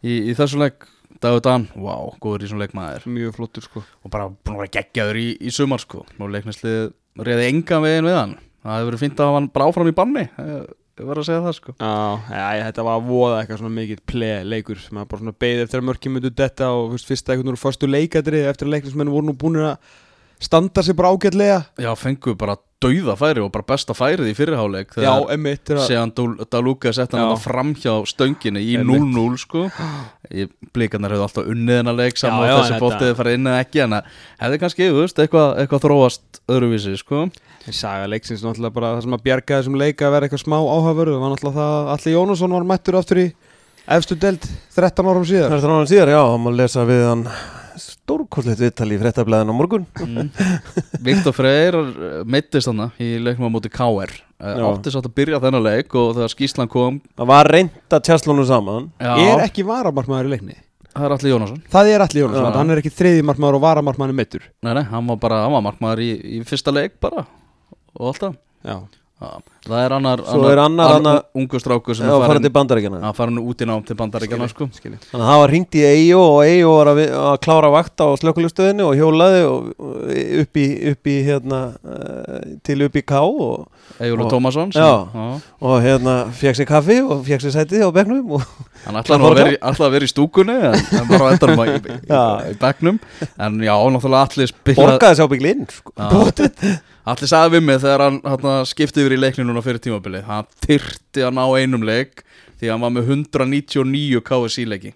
[0.00, 0.88] Í, í þessu leik
[1.20, 3.84] Dagur Dan, wow, góður í svona leikmaður mjög flottur sko.
[4.04, 6.04] og bara búin að vera geggjaður í, í sumar sko.
[6.16, 8.36] Og leiknislið réði engan veginn við hann.
[8.60, 10.64] Það hefur verið fínt að hafa hann bara áfram í banni ég,
[11.00, 11.74] ég verð að segja það sko.
[11.80, 11.92] Já,
[12.36, 15.64] já, þetta var að voða eitthvað svona mikið play leikur sem að bara svona beðið
[15.64, 19.12] eftir að mörkjum myndu detta og fyrst, fyrst eitthvað núru fyrstu leikadri eftir að leiknismenn
[19.12, 19.96] voru nú búin að
[20.40, 24.94] standa sér bara ágætlega Já, fengu bara dauða færi og bara besta færið í fyrirháleik
[25.04, 26.12] Já, emmitt er að séðan
[26.48, 27.26] Daluka sett hann Já.
[27.28, 29.02] þarna fram hjá stönginni í Einmitt.
[29.04, 29.66] 0-0 sko
[30.72, 33.96] Blikarnar hefðu alltaf unnið hennar leik saman og þessi bóttið farið inn eða ekki en
[33.98, 34.08] að
[34.40, 37.26] hefði kannski, þú veist, eitthvað, eitthvað þróast öðruvísi sko
[37.68, 40.56] En saga leiksins náttúrulega bara það sem að bjarga þessum leika að vera eitthvað smá
[40.62, 43.26] áhafur það var náttúrulega það að Alli Jónasson var mættur aftur í
[43.90, 44.46] efstu delt
[44.78, 47.26] 13 árum síðar Það er þannig síðar, já, það má lesa við hann
[47.78, 49.84] stórkosleitt viðtali í fréttablaðin á morgun.
[51.04, 51.76] Viktor Freyr
[52.26, 54.64] meittist hann í leiknum á móti KR Já.
[54.70, 58.46] átti satt að byrja þennan leik og þegar skýslan kom Það var reynd að tjastlónu
[58.48, 58.90] saman.
[59.00, 60.56] Já, Er ekki varamarkmaður í leikni?
[60.90, 61.58] það er allir Jónasson.
[61.70, 65.06] Það er Alli Jónasson, hann er ekki þriði markmaður og varamarkmaður meittur Nei, nei, hann
[65.06, 67.22] var bara, hann var markmaður í, í fyrsta leik bara
[67.94, 68.34] og alltaf
[68.66, 68.74] Já,
[69.68, 73.16] það er annar, er annar- annar- ungu strákur sem er fara farin til bandaríkjana að
[73.18, 74.68] fara nú út í nám til bandaríkjana sko.
[75.10, 78.06] Þannig að það var ringt í EIO og EIO var að, að klára vakt á
[78.22, 79.68] slökulustöðinu og hjólaði og,
[80.40, 83.68] upp, í, upp í hérna uh, til upp í K og,
[84.00, 84.72] Egil Og- Tómasson
[85.60, 88.46] og hérna fekk sér kaffi og fekk sér sætið á bekknum og
[88.86, 91.28] hann ætlaði nú að vera, í- ætlaði að vera í stúkunni en hann var á
[91.36, 93.00] endanum í, bekknum.
[93.36, 95.92] En já, náttúrulega allir borgaði sér á bygglinn sko.
[97.10, 97.16] Já.
[97.16, 100.48] allir sagði við mig þegar hann, hann skipti yfir í leikni núna fyrir tímabilið hann
[100.66, 102.24] þyrti að ná einum leik
[102.60, 104.92] því hann var með 199 KSI leiki.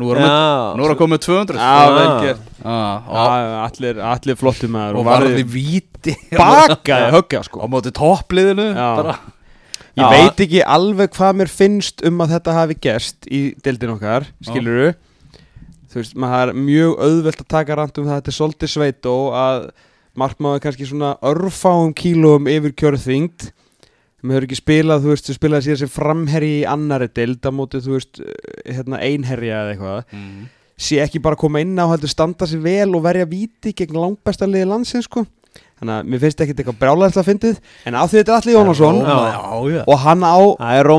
[0.00, 2.48] Nú er hann með- Já, er komið með 200 Já, vel gert.
[2.64, 7.68] Ah, og, Allir, allir flottu maður og varði víti bakaði höggja á sko.
[7.70, 8.88] Móti toppliðinu Já.
[8.98, 9.16] bara.
[9.92, 10.10] Ég Já.
[10.14, 14.94] veit ekki alveg hvað mér finnst um að þetta hafi gerst í deildin okkar, skiluru
[15.92, 18.70] Þú veist, maður er mjög auðvelt að taka rand um það að þetta er svolítið
[18.72, 19.58] sveit og að
[20.18, 23.50] markmaður kannski svona örfáum kílóum yfir kjörþyngd
[24.22, 27.50] maður hefur ekki spilað, þú veist, þú spilaði síðan sem framherji í annari deild á
[27.50, 30.04] móti, þú veist, eh, hérna einherja eða eitthvað.
[30.12, 30.50] Mm.
[30.82, 34.48] sé ekki bara koma inn á heldur standa sér vel og verja víti gegn langbæsta
[34.48, 35.26] liði landsins sko
[35.82, 37.56] þannig að mér finnst ekki eitthvað brjálæðislega fyndið
[37.90, 38.98] en af því þetta er allir Jónasson
[39.82, 40.90] og hann á Það er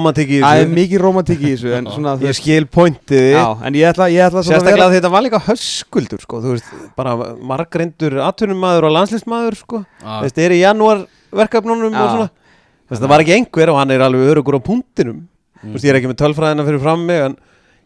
[0.60, 3.28] er mikið romantík í þessu en svona þú Ég skil pointið.
[3.32, 6.41] Já, en ég ætla, ég ætla svona að Sérstaklega að þetta var líka höskuldur sko,
[6.43, 7.15] þú veist, bara
[7.54, 12.04] margreindur atvinnumæður og landslismæður sko, veist, er í janúar verkefnunum Já.
[12.04, 12.30] og svona.
[12.84, 15.24] Þú veist, það var ekki einhver og hann er alveg örugur á punktinum.
[15.63, 17.39] Þú veist, ég er ekki með tölfræðina fyrir frammi en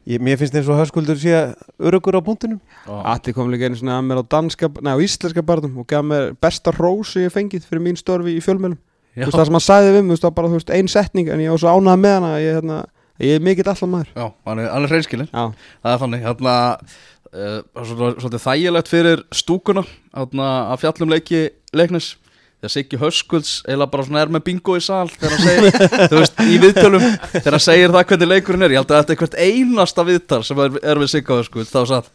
[0.08, 1.36] ég, mér finnst eins og höskuldur sé
[1.78, 2.62] örugur á punktinum.
[2.88, 6.06] Atti kom líka einu svona að mér á danska, nei á íslenska barnum og gaf
[6.08, 8.80] mér besta rós sem ég hef fengið fyrir mín störfi í fjölmjölum
[9.18, 11.50] Þú veist það sem hann sagði við mig, bara þú veist ein setning en ég
[11.50, 12.76] var svo ánægð með hana að ég, hérna,
[13.24, 14.12] ég er mikill allan maður.
[14.14, 15.46] Já, hann er, er hreinskilin Já,
[15.82, 21.42] Það er þannig, hérna uh, svona, Svolítið þægilegt fyrir stúkuna hérna, að fjallum leiki
[21.74, 22.12] leiknis
[22.58, 25.72] þegar Siggi Höskulds eiginlega bara svona er með bingo í sal þegar hann segir,
[26.10, 27.04] þú veist, í viðtölum
[27.36, 30.44] þegar hann segir það hvernig leikurinn er ég held að þetta er hvert einasta viðtal
[30.48, 32.10] sem er, er við Sigga Höskulds, þá satt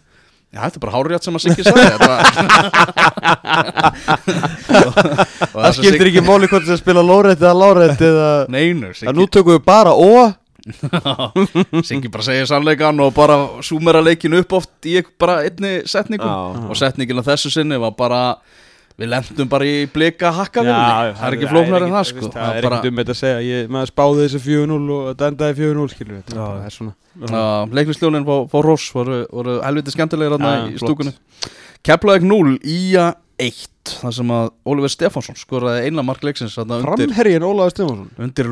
[0.53, 1.97] Já, þetta er bara hárjátt sem að Siggi sagði
[5.55, 9.57] það skiptir ekki máli hvort það spila lórætt eða lárætt eða Neinur, að nú tökum
[9.57, 10.35] við bara ó
[11.89, 16.69] Siggi bara segir sannleikan og bara súmera leikin upp oft í bara einni setningu Já.
[16.69, 18.21] og setningin á þessu sinni var bara
[19.01, 20.77] við lendum bara í blika hakka Já,
[21.17, 22.31] það er ekki flóknar en það sko.
[22.35, 23.41] Það er ekkert um þetta að segja.
[23.47, 26.43] Ég, maður spáði þessu 4-0 og þetta endaði 4-0 skilur við, Já.
[26.43, 26.95] það er svona.
[27.23, 31.15] Uh, leiknisljónin fá, fá Ross voru, voru helviti skemmtilegir í stúkunni.
[31.83, 36.79] Keflavík 0 í að 1 þar sem að Oliver Stefánsson skoraði eina mark leiksins þarna
[36.83, 38.51] undir, Framherjin Ólaður Stefánsson undir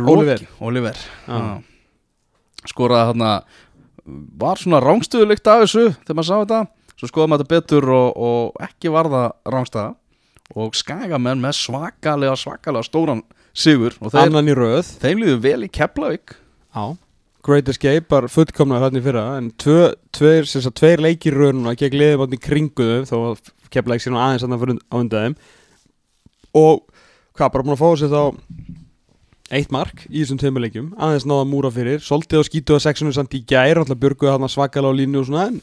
[1.28, 1.36] Já.
[1.36, 2.64] Já.
[2.72, 3.30] skoraði þarna
[4.40, 6.60] var svona rángstöðulikt af þessu þegar maður sá þetta.
[6.98, 9.90] Svo skoðum maður þetta betur og, og ekki var það rángstæða
[10.58, 13.22] og skagamenn með svakalega svakalega stóran
[13.54, 14.90] sigur og þeir, Annan í röð.
[15.02, 16.34] þeim líður vel í Keflavík.
[16.74, 16.96] Já.
[17.46, 21.96] Great Escape var fullkomnaður hann í fyrra en tveir, sem sagt, tveir leikir rönuna gegn
[22.20, 23.40] hann í kringu þau þó að
[24.04, 25.36] sér nú aðeins fyrir á undan
[26.52, 26.82] og
[27.38, 28.22] hvað, bara búin að fá sér þá
[29.56, 32.84] eitt mark í þessum tveimur leikjum aðeins náða að múra fyrir, soltið og skítu að
[32.84, 35.58] sexunum samt í gær, alltaf björguði hann svakalega á línu og svona en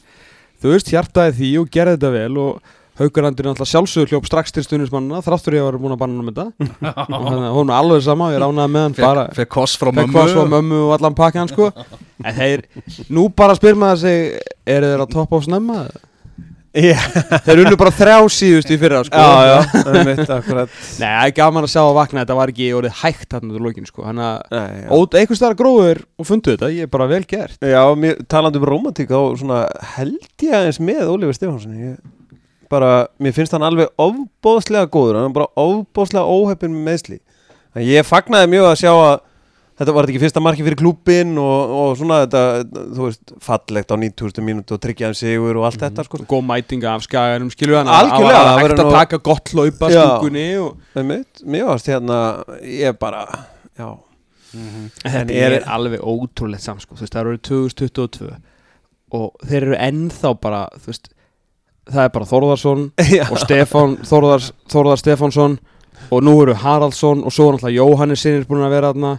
[0.58, 4.54] þú veist, hjartaði því og gerði þetta vel og Haukarandur er alltaf sjálfsögur hljóp strax
[4.54, 7.04] til stuðnismannina þráttur ég að vera búin að banna hann um þetta.
[7.06, 9.78] Og þannig að hún er alveg sama, ég ránaði með hann bara fekk, fekk koss
[9.78, 11.70] frá Fekk mömmu hvað svo mömmu og allan pakkan sko.
[12.24, 12.66] En þeir,
[13.14, 14.20] nú bara spyr maður sig
[14.68, 15.86] Eru þeir að toppa á snemma?
[16.78, 16.98] Já,
[17.46, 19.16] Þeir unnu bara þrjá síðust í fyrra sko.
[19.16, 20.74] Já, já, það er mitt akkurat.
[21.00, 23.62] Nei, það er gaman að sjá að vakna Þetta var ekki orðið hægt hann til
[23.64, 24.04] lokin sko.
[24.04, 27.56] Þannig að eitthvað staðar gróður og fundu þetta Ég er bara vel gert.
[27.64, 29.62] Já, mér, talandi um romantík þá svona
[29.96, 31.80] held ég aðeins með Ólífur Stefánsson.
[31.80, 31.96] Ég,
[32.72, 37.18] bara, mér finnst hann alveg ofbóðslega góður, hann er bara ofbóðslega óheppin með meðsli
[37.76, 39.16] en ég fagnaði mjög að sjá að
[39.78, 42.40] þetta var ekki fyrsta marki fyrir klúbbin og, og svona þetta,
[42.96, 44.42] þú veist, fallegt á 90.
[44.42, 46.18] mínútu og tryggjaðan sigur og allt þetta sko.
[46.26, 50.00] Góð mætinga af skaganum, skilur hann Algjörlega, Það var hægt að taka gott hlaupa Já.
[50.02, 50.82] stúkunni og...
[50.98, 52.18] Mér varst hérna,
[52.66, 53.22] ég bara,
[53.78, 53.86] já.
[54.50, 58.30] Þetta er- er alveg ótrúlegt samsko Þú veist, það eru 2022
[59.18, 61.10] Og þeir eru ennþá bara Þú veist,
[61.88, 62.86] það er bara Þórðarsson
[63.18, 63.24] Já.
[63.28, 65.58] og Stefán Þórðar, Þórðar Stefánsson
[66.14, 69.14] og nú eru Haraldsson og svo er náttúrulega Jóhannes sinnir búin að vera þarna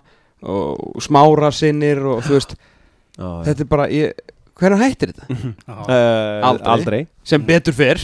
[0.50, 4.22] og Smára sinnir og þú veist já, þetta er bara, ég,
[4.60, 5.28] hvernig hættir þetta?
[5.68, 5.92] Uh,
[6.50, 6.72] Aldrei.
[6.74, 7.02] aldrei.
[7.28, 8.00] sem betur fyrr.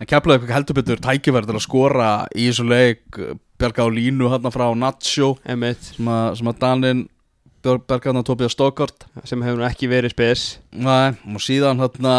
[0.00, 3.20] En Keflavík heldur betur tækifæri til að skora í þessu leik
[3.60, 7.02] Bjarga á línu hérna frá Nacho sem að, sem að Danin
[7.60, 12.14] Bjarga hérna Tobias Stokkart sem hefur nú ekki verið spes Nei, og síðan hérna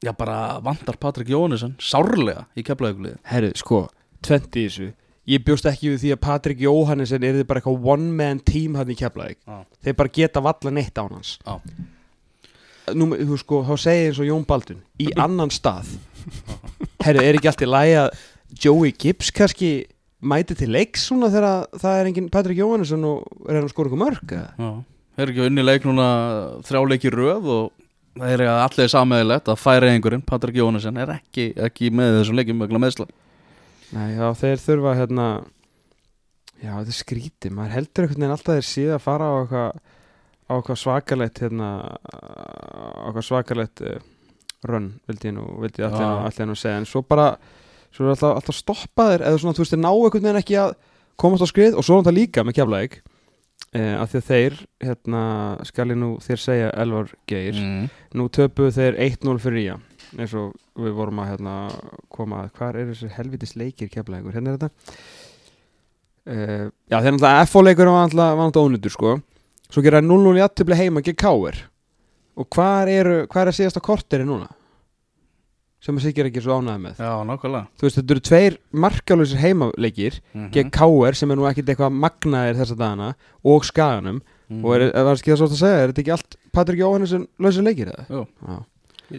[0.00, 3.82] Já bara vantar Patrik Jóhannesson Sárlega í Keflavíkuliði herru, sko,
[4.24, 4.88] 20 í þessu
[5.30, 8.78] ég bjóst ekki við því að Patrik Jóhannesen er þið bara eitthvað one man team
[8.80, 9.58] hann í Keflavík Já.
[9.84, 11.58] þeir bara geta valla neitt án hans Já.
[12.96, 15.92] nú, þú sko, þá segir eins og Jón Baldun í annan stað
[17.04, 18.24] herru, er ekki allt í lagi að
[18.64, 19.70] Joey Gibbs kannski
[20.20, 23.92] mæti til leiks svona þegar það er engin Patrik Jóhannesson og er hann að skora
[23.92, 24.32] ykkur mörg?
[24.32, 24.72] Já,
[25.16, 26.08] þeir eru ekki unni leik núna
[26.66, 27.79] þrjá leiki í röð og
[28.18, 32.82] það er allir sammeðilegt að færi einhverjum Patrik Jóhannesson er ekki, ekki með þessum vegna
[32.82, 33.06] meðsla
[33.90, 35.26] Nei, já, þeir þurfa hérna
[36.60, 37.52] Já, þetta er skrítið.
[37.56, 39.34] Maður heldur einhvern veginn alltaf þeir síða að fara á
[40.50, 44.02] eitthvað svakalegt hérna á eitthvað svakalegt uh,
[44.68, 46.82] run, vildi ég nú, vildi ég allir nú, segja.
[46.82, 47.30] En svo bara,
[47.94, 50.74] svo er alltaf, alltaf stoppaðir eða svona, þú veist, þeir ná einhvern veginn ekki að
[51.20, 53.00] komast á skrið og svo er þetta líka með kjaflaðik
[53.76, 55.22] uh, af því að þeir hérna,
[55.68, 57.88] skal ég nú þér segja Elvar Geir, mm.
[58.18, 59.78] nú töpuðu þeir 1-0 fyrir Ía
[60.18, 61.56] eins og við vorum að hérna,
[62.10, 64.96] koma að hvar er þessi helvitis leikir keflaðingur, hérna er þetta.
[66.30, 69.12] Uh, já þeir náttúrulega FO leikur var náttúrulega ónýttur sko.
[69.70, 71.60] Svo gera 0-0 í aðtöfli heima gegn Káir
[72.40, 74.48] og hvar eru, hvar er síðasta korteri núna
[75.80, 78.56] sem að Siggi er ekki svo ánæði með Já, nákvæmlega þú veist, þetta eru tveir
[78.84, 80.50] markalösir heimaleikir Mhm.
[80.52, 81.14] gegn K.R.
[81.14, 83.14] sem er nú ekkit eitthvað magnaðir þessa dagana
[83.44, 84.64] og skaganum Mhm.
[84.64, 87.26] og er, er, var ekki það svo að segja, er þetta ekki allt Patrik Jóhannesson
[87.38, 88.06] lausir leikir eða?
[88.10, 88.26] Jú.
[88.48, 88.64] Já.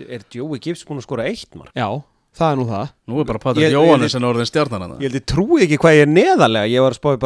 [0.10, 1.72] Er Joey Gibbs búin að skora eitt mark?
[1.76, 1.88] Já,
[2.36, 5.26] það er nú það Nú er bara Patrik Jóhannesson orðin stjarnan hann Ég held ég
[5.26, 7.20] trúi ekki hvað ég er neðarlega Ég var að spáði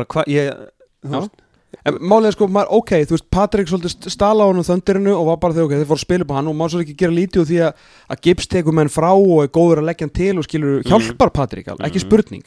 [1.86, 5.40] En er sko, maður, ok, þú veist, Patrik svolítið stala á hann þöndirinu og var
[5.42, 7.14] bara þegar, ok, þeir fóru að spila upp á hann og má svo ekki gera
[7.14, 7.84] lítið úr því að,
[8.16, 11.34] að Gibbs tekur menn frá og er góður að leggja hann til og skilur, hjálpar
[11.36, 12.46] Patrik, alveg, ekki spurning.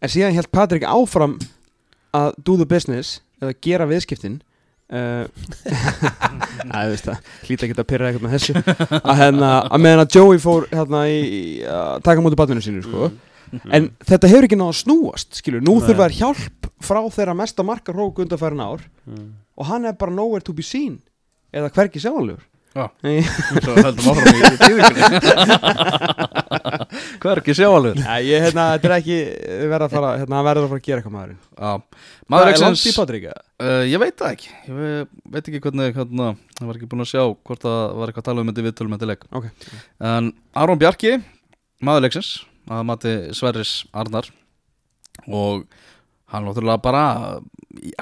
[0.00, 1.36] En síðan hjælt Patrik áfram
[2.16, 4.38] að do the business eða gera viðskiptin
[4.94, 5.26] uh,
[6.70, 8.60] að veist það hlýta ekki að pyrra eitthvað með þessu.
[9.02, 11.16] Að, hérna, að meðan að Joey fór hérna í,
[11.66, 13.10] að taka mútið batninu sínu sko.
[13.74, 15.88] en þetta hefur ekki að snúast skilur, nú Nei.
[15.88, 18.82] þurfa þær hjálp frá þeirra mesta marka hrók undanfærin ár
[19.56, 20.98] og hann er bara nowhere to be seen.
[21.54, 22.42] Eða hvergi sjáanlegur.
[22.76, 22.90] Já.
[23.64, 25.96] Svo höldum áfram í tíðingunni.
[27.20, 27.96] Hvað er ekki sjáalur?
[27.96, 29.16] Nei, ég, hérna, þetta er ekki
[29.70, 31.38] verða að fara, hérna, hann verður að fara að gera eitthvað maðurinn.
[31.56, 31.72] Já,
[32.32, 32.50] maður
[32.98, 33.24] Patrik?
[33.30, 33.40] eða?
[33.64, 34.50] uh, Ég veit það ekki.
[34.66, 36.28] Ég ve- veit ekki hvernig hérna,
[36.60, 38.98] Ég var ekki búin að sjá hvort það var eitthvað að tala um þetta viðtölum
[39.00, 39.26] til leik.
[39.40, 39.48] Ok,
[40.12, 40.30] En
[40.64, 41.14] Aron Bjarki,
[41.80, 42.30] maður leiksins
[42.68, 44.28] að mati Sverris Arnar
[45.32, 45.64] og
[46.32, 47.04] hann náttúrulega bara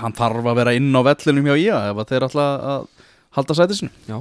[0.00, 2.86] hann þarf að vera inn á vellinum hjá IA ef að þeir ætla að
[3.36, 4.16] halda sætisinu já,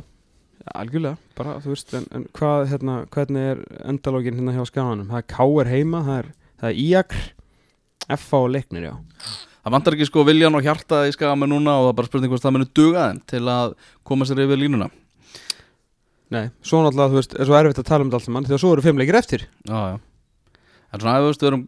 [0.74, 5.10] algjörlega bara, þú veist, en, en hvað, hérna, hvernig er endalógin hérna hjá skananum?
[5.12, 5.72] Það er K.R.
[5.72, 7.24] heima, það er, það er Íakr
[8.18, 8.40] F.A.
[8.42, 8.96] og leiknir, já
[9.64, 12.32] Það vantar ekki sko viljan og hjarta í skama núna og það er bara spurning
[12.34, 14.90] hvort það muni duga þeim til að koma sér yfir línuna
[16.34, 18.56] Nei, svo náttúrulega, þú veist, er svo erfitt að tala um þetta allt saman því
[18.58, 19.96] að svo eru fimm leikir eftir Já, já
[20.94, 21.64] En svona, þú veist, við erum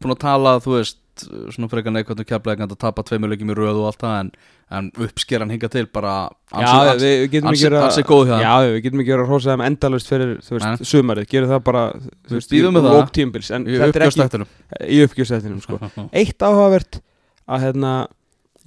[0.00, 3.56] búin að tala, þú veist, svona frekar neikvæmt um keflega að tapa tveimur leikjum í
[3.58, 4.30] röð og allt það en,
[4.78, 6.14] en uppskeran hinga til bara
[6.52, 8.46] verið ansi góð hjá þeim.
[8.46, 11.28] Já, við getum ekki verið að hrósa þeim endalust fyrir, veist, sumarið.
[11.32, 11.84] Gerum það bara,
[12.28, 12.96] þú veist, bíðum með það.
[12.98, 15.78] lók tímbils En í er uppgjörsættinum, sko.
[16.22, 17.02] Eitt áhugavert
[17.46, 17.92] að, hérna,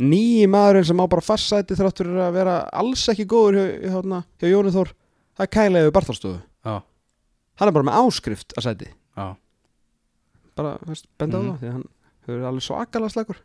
[0.02, 3.96] nýji maðurinn sem á bara fastsæti þrátt fyrir að vera alls ekki góður hjá, hjá,
[3.96, 4.92] hérna, hjá Jóni Þór
[5.36, 6.76] Það er Kæla yfir Barþálstofu Já,
[7.60, 8.88] Hann er bara með áskrift að sæti.
[9.16, 9.26] Já.
[10.56, 11.86] Bara, veist, benda á það Því að hann
[12.26, 13.44] hefur alveg svakalega slagur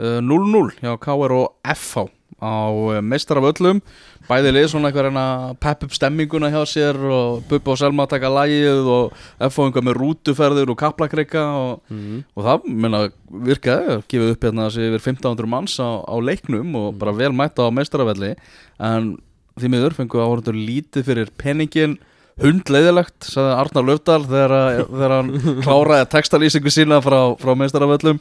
[0.00, 2.06] Uh, 0-0 hjá KR og FH
[2.40, 3.82] á uh, meistar af öllum.
[4.24, 8.06] Bæði lið svona eitthvað reyna að pepp upp stemminguna hjá sér og Bubba og Selma
[8.08, 9.12] taka lægið og
[9.50, 12.22] FH einhver með rútuferðir og kaplakreika og, mm.
[12.32, 13.02] og það menna
[13.50, 17.68] virkaði, gefið upp hérna þessi yfir 1500 manns á, á leiknum og bara vel mæta
[17.68, 18.32] á meistarafelli
[18.80, 19.12] en
[19.60, 21.98] því miður fengu áhörundur lítið fyrir peningin
[22.40, 25.30] hundleiðilegt, sagði Arnar Löfdal þegar, að- þegar hann
[25.66, 28.20] kláraði textalýsingu sína frá, frá meistarafellum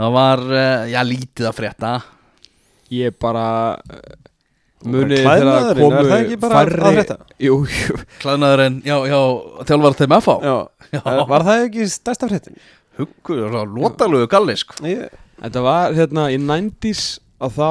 [0.00, 1.94] það var, eh, já, lítið að frétta
[2.94, 3.76] Ég bara
[4.84, 7.16] munið bara þegar klæðnaðurinn, komu að færri?
[7.46, 9.18] Jú, jú klæðnaðurinn, já, já,
[9.70, 10.56] þjálfar þeim FH Já,
[10.94, 11.24] Já.
[11.30, 12.58] var það ekki stærsta fréttin?
[12.98, 14.76] huggur, lótalögu galli sko.
[14.86, 15.08] Ég,
[15.42, 17.70] Þetta var hérna í 90s að þá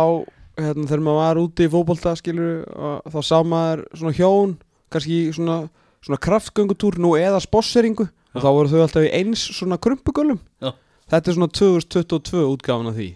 [0.59, 4.57] hérna, þegar maður var úti í fótbolta skilur og þá sá maður svona hjón
[4.93, 5.57] kannski svona,
[6.03, 10.39] svona kraftgöngutúr nú eða sposseringu og þá voru þau alltaf í eins svona krumpugölum.
[10.63, 10.73] Já.
[11.13, 13.07] Þetta er svona 2022 útgáfan af því.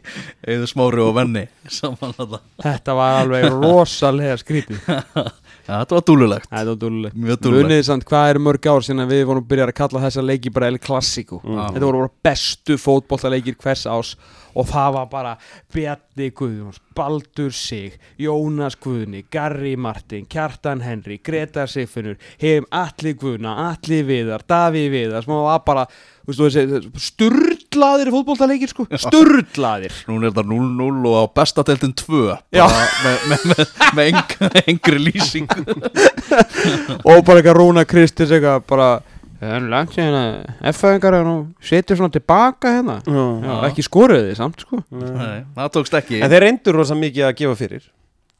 [0.53, 2.35] Eða smári og venni saman það
[2.65, 4.83] Þetta var alveg rosalega skrítið
[5.67, 8.87] já, þetta var dúlulegt, Þetta var dúlulegt mjög dúlulegt Munið samt hvað er mörg ár
[8.87, 11.41] sinna við vorum byrjað að kalla þessa leiki bara El Clasico?
[11.43, 11.61] Mm.
[11.75, 14.15] Þetta voru bara bestu fótbollaleikir hvers ás
[14.57, 15.33] og það var bara
[15.73, 23.53] Bjarni Guðjóns, Baldur Sig Jónas Guðni, Garri Martin Kjartan Henry, Gretar Sigfinnur Hefum Atli Guðna,
[23.69, 25.85] Atli Viðar Daví Viðar, sem var bara
[26.27, 29.93] sturlaðir fótbollaleikir sko, sturlaðir.
[30.09, 32.23] Nún er þetta 0-0 og á bestadeltin 2
[32.55, 32.65] Já.
[32.65, 34.33] bara með, með, með, með eng,
[34.73, 35.47] engri lýsing.
[37.07, 38.89] Og bara eitthvað Rúna Kristis eitthvað bara
[39.37, 42.95] Það er langt síðan að F-fæðingar er nú setjur svona tilbaka hérna.
[43.05, 43.51] Já, Já.
[43.67, 44.79] ekki skoruði samt sko.
[44.89, 46.21] Nei, það tókst ekki.
[46.25, 47.83] En þeir reyndur rosa mikið að gefa fyrir.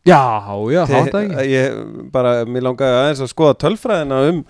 [0.08, 0.24] Já,
[0.74, 1.46] já, það það ekki.
[1.52, 1.78] Ég
[2.16, 4.42] bara, mér langaði aðeins að skoða tölfræðina um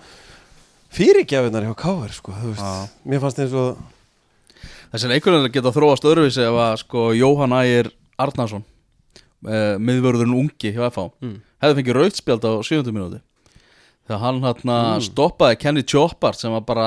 [0.94, 2.32] fyrirgjafinar hjá Káar sko,
[3.04, 3.78] mér fannst eins og
[4.88, 10.86] Þessi leikurinn geta þróast öðruvísi ef að sko Jóhann Ægir Arnarsson uh, miðvörðurinn ungi hjá
[10.88, 11.34] FH Mm.
[11.60, 12.88] hefði fengið rautspjald á 7.
[12.94, 13.20] minúti
[14.08, 15.04] þegar hann hann Mm.
[15.04, 16.86] stoppaði Kenny Choppart sem var bara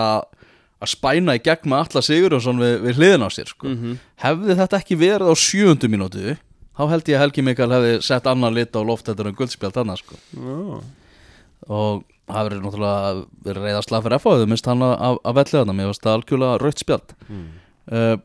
[0.81, 3.67] að spæna í gegn með Alla Sigurjónsson við, við hliðin á sér sko.
[3.69, 3.99] Mhm.
[4.25, 5.87] hefði þetta ekki verið á 7.
[5.87, 6.37] minúti
[6.73, 9.77] þá held ég að Helgi Mikael hefði sett annan lit á loft þetta en guldspjald
[9.77, 10.15] annars sko.
[10.33, 10.81] já,
[11.69, 12.03] og
[12.35, 13.11] það verið náttúrulega
[13.47, 15.75] verið reyða slag fyrir FH þau minnst hann að, að velli þarna.
[15.77, 17.43] Mér varst það algjörlega rautspjald Mm.
[17.91, 18.15] uh,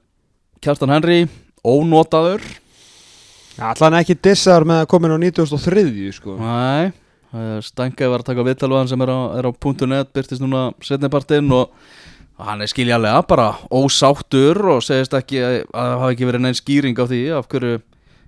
[0.64, 1.18] Kjartan Henry
[1.66, 2.42] ónotaður.
[3.56, 6.34] Allan ekki dissar með að koma inn á 93 sko.
[6.40, 6.92] Nei,
[7.64, 9.52] Stænkaði var að taka viðtalvaðan sem er á, er á
[9.90, 11.72] .net byrtist núna setnipartinn og
[12.36, 16.58] hann er skiljalega bara ósáttur og segist ekki að að það hafi ekki verið neinn
[16.58, 17.80] skýring á því af hverju,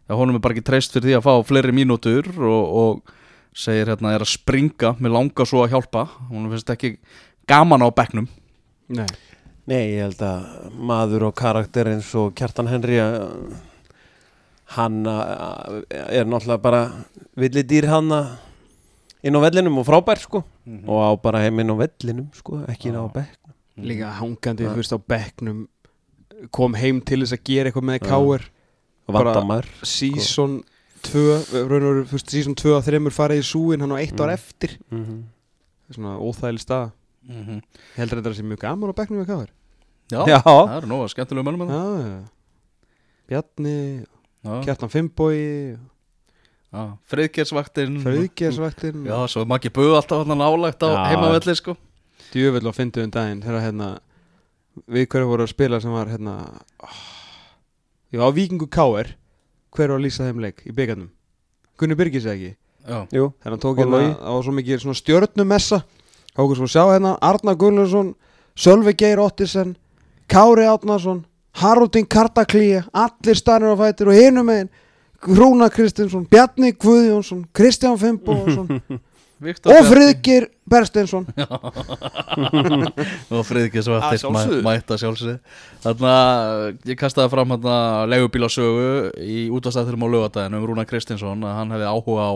[0.08, 3.14] já honum er bara ekki treyst fyrir því að fá fleiri mínútur og, og
[3.58, 6.04] segir hérna er að springa með langa svo að hjálpa.
[6.30, 6.92] Hún finnst ekki
[7.50, 8.28] gaman á bekknum.
[8.94, 9.08] Nei,
[9.68, 13.26] Nei, ég held að maður og karakter eins og Kjartan Henry uh,
[14.78, 16.80] hann uh, er náttúrulega bara
[17.36, 18.30] villi dýr hann uh,
[19.20, 20.40] inn á vellinum og frábær sko.
[20.88, 23.36] Og á bara heim inn á vellinum sko, ekki inn á bekk
[23.84, 25.66] líka hangandi þú veist á bekknum
[26.54, 28.08] kom heim til þess að gera eitthvað með
[29.08, 30.58] og Bara- vandamær Season
[31.08, 34.20] 2 raun og veru, fyrst season 2 að þreymur farið í súin hann á eitt
[34.20, 34.34] ár Mm.
[34.38, 34.78] eftir.
[34.90, 35.22] Mm -hmm.
[35.88, 36.90] Er svona óþægileg stað
[37.28, 37.60] mm -hmm.
[37.60, 39.50] Ég heldur þetta að það sé mjög gaman á bekknum með káir
[40.12, 40.40] já, Já.
[40.42, 42.28] það eru nóga skemmtilegu mönnum Já,
[43.28, 44.04] Bjarni,
[44.64, 45.76] Kjartan Finnbói
[46.72, 51.76] já, friðgersvaktin Frauðgersvættin já, svo er Maggi Böð alltaf hann nálægt á heimavelli sko.
[52.32, 53.98] Djöfell á fyndu um daginn þegar hérna
[54.88, 56.98] við hverju voru að spila sem var hérna oh,
[58.12, 59.16] Já, á Víkingu Káir
[59.78, 61.10] hver var að lýsa þeim leik í byggarnum
[61.78, 62.52] Gunni Birgis eða ekki?
[62.88, 65.78] Já, Jú, þegar hann tók hérna var svo mikið svona stjörnumessa.
[66.32, 68.14] Þá okkur svo sjá hérna Arnar Gullarsson
[68.58, 69.76] Sölvi Geir Ottisen
[70.30, 71.24] Kári Átnason
[71.58, 74.70] Haraldin Kartaklíja allir stannir á fætir og hinum megin
[75.18, 78.68] Rúna Kristinsson, Bjarni Guðjónsson Kristján Finnbóðsson
[79.42, 79.88] Viktor og.
[79.88, 81.26] Friðgir Bersteinsson
[83.34, 84.60] og friðgersvaktin Að sjálfsögðu.
[84.66, 85.36] mæta sjálfsögðu
[85.84, 87.54] þannig að ég kastaði fram
[88.12, 88.88] legubílasögu
[89.24, 92.32] í útastætturum á lögadaginn um Rúna Kristinsson að hann hefði áhuga á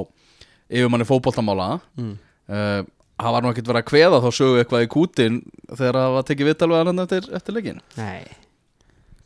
[0.73, 2.15] yfirmanni fótboltamála mm.
[2.49, 2.81] uh,
[3.23, 5.43] hann var nú ekkert verið að kveða þá sögu eitthvað í kútin
[5.75, 8.25] þegar það var tekið viðtal við hann eftir, eftir leikin Nei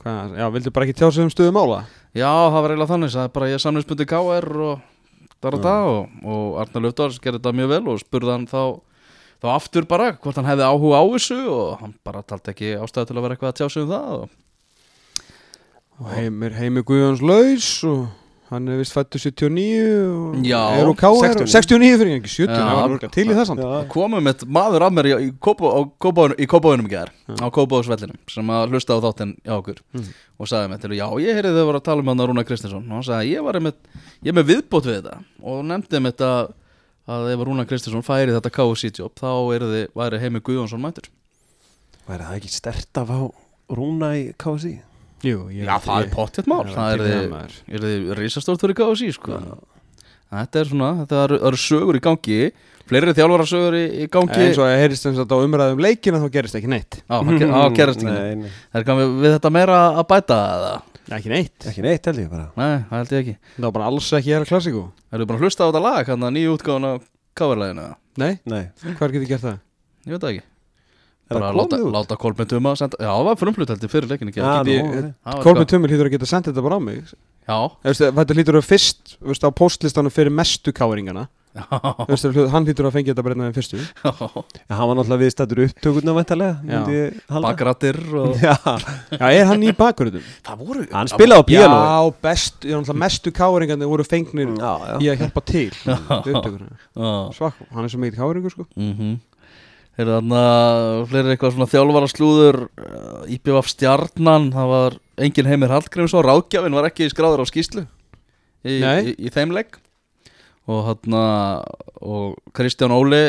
[0.07, 1.81] Hvað, já, vildu bara ekki tjá sig um stöðu mála?
[2.15, 4.85] Já, það var eiginlega þannig, það er bara ég samninsbundi KR og
[5.47, 8.63] þar og það og, og Arnar Löfdórs gerði þetta mjög vel og spurði hann þá,
[9.43, 13.11] þá aftur bara hvort hann hefði áhuga á þessu og hann bara taldi ekki ástæðu
[13.11, 14.35] til að vera eitthvað að tjá sig um það og,
[15.97, 18.03] Og heimir, heimir Guðjóns laus og
[18.51, 19.63] hann er vist fættu 79
[20.07, 21.35] og Já, er úr K.R.
[21.35, 21.51] 69.
[21.51, 22.67] 69 fyrir ekki 70, Já.
[22.67, 26.39] það var til í það samt já, og komum eitt maður að mér í, Kópavóinu-
[26.39, 26.47] í
[26.93, 27.11] gær
[27.43, 30.13] á Kópavóðsvellinum sem að hlusta á þáttinn hjá okkur Mhm.
[30.39, 32.45] og sagði mér til já, ég heyrði þau voru að tala um hann að Rúna
[32.47, 33.81] Kristinsson og hann sagði ég var einmitt,
[34.23, 36.53] ég er með viðbót við þetta og nefndi mér þetta
[37.09, 41.11] að ef Rúna Kristinsson færi þetta KFC-job þá yrði, væri Heimi Guðjónsson mætur
[42.09, 43.19] væri það ekki stert að fá
[43.75, 44.79] Rúna í KSI?
[45.27, 47.03] Jú, Já, það er pottitt mál, það er
[47.77, 49.41] er þið risastórt fyrir KFC sko.
[50.27, 52.39] Þetta er svona, þetta eru, sögur í gangi.
[52.87, 54.41] Fleiri þjálfara sögur í, í gangi.
[54.43, 56.99] Eins og að heyrist eins og þetta á umræðum leikina þá gerist ekki neitt.
[57.11, 60.39] Það ge- það gerist ekki Nei, nei, Það er komið við þetta meira að bæta
[60.57, 60.75] eða?
[61.17, 62.47] ekki neitt, ekki neitt held ég bara.
[62.59, 63.35] Nei, það held ég ekki.
[63.57, 64.83] Það var bara alls ekki að klassíku.
[65.15, 66.93] Er þið bara að hlusta á þetta lag, hérna nýju útgáðan á
[67.39, 67.87] coverlæginu?
[68.17, 68.63] nei, Nei,
[68.99, 69.59] hver getur gert það?
[70.07, 70.45] Ég veit það ekki
[71.27, 71.95] er Bara það að láta, komið út?
[71.97, 74.11] láta Kolbjörn Tuma senda Já, það var frumflut heldur fyrir
[75.27, 75.43] ok.
[75.47, 77.17] Kolbjörn Tumur hlýtur að geta sendið þetta bara á mig.
[77.47, 81.27] Já, Veistu, þetta hlýtur að fyrst veistu, á postlistanum fyrir mestu káringana.
[81.57, 81.65] Já,
[82.11, 83.79] Veistu, hann hlýtur að fengi þetta bara þeim fyrstu.
[83.81, 84.13] Já.
[84.77, 86.15] Hann var náttúrulega viðstættur upptökurna.
[87.47, 88.55] Bakrattir og Já,
[89.17, 90.27] Já, er hann í bakgröðum?
[90.47, 91.79] Það voru hann spilaði á píanói.
[91.87, 94.99] Já, best, er mestu káringandi voru fengnir Já, já.
[95.01, 96.69] í að hjálpa til við upptökuna.
[97.07, 97.15] Já.
[97.39, 98.69] Svak, hann er svo mikið káringur sko
[99.97, 100.41] mm Er þarna
[101.09, 106.91] fleiri eitthvað svona þjálfara slúður uh, IPVF stjarnan það var engin heimir Hallgrímsson ráðgjafinn var
[106.91, 107.87] ekki skráður á skýslu
[108.67, 109.79] í, í, í þeim legg
[110.69, 111.23] og þarna
[112.05, 113.23] og Kristján Óli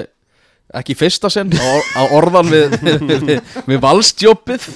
[0.75, 4.67] ekki í fyrsta sinn á, á orðan við, við, við, við, við valstjópið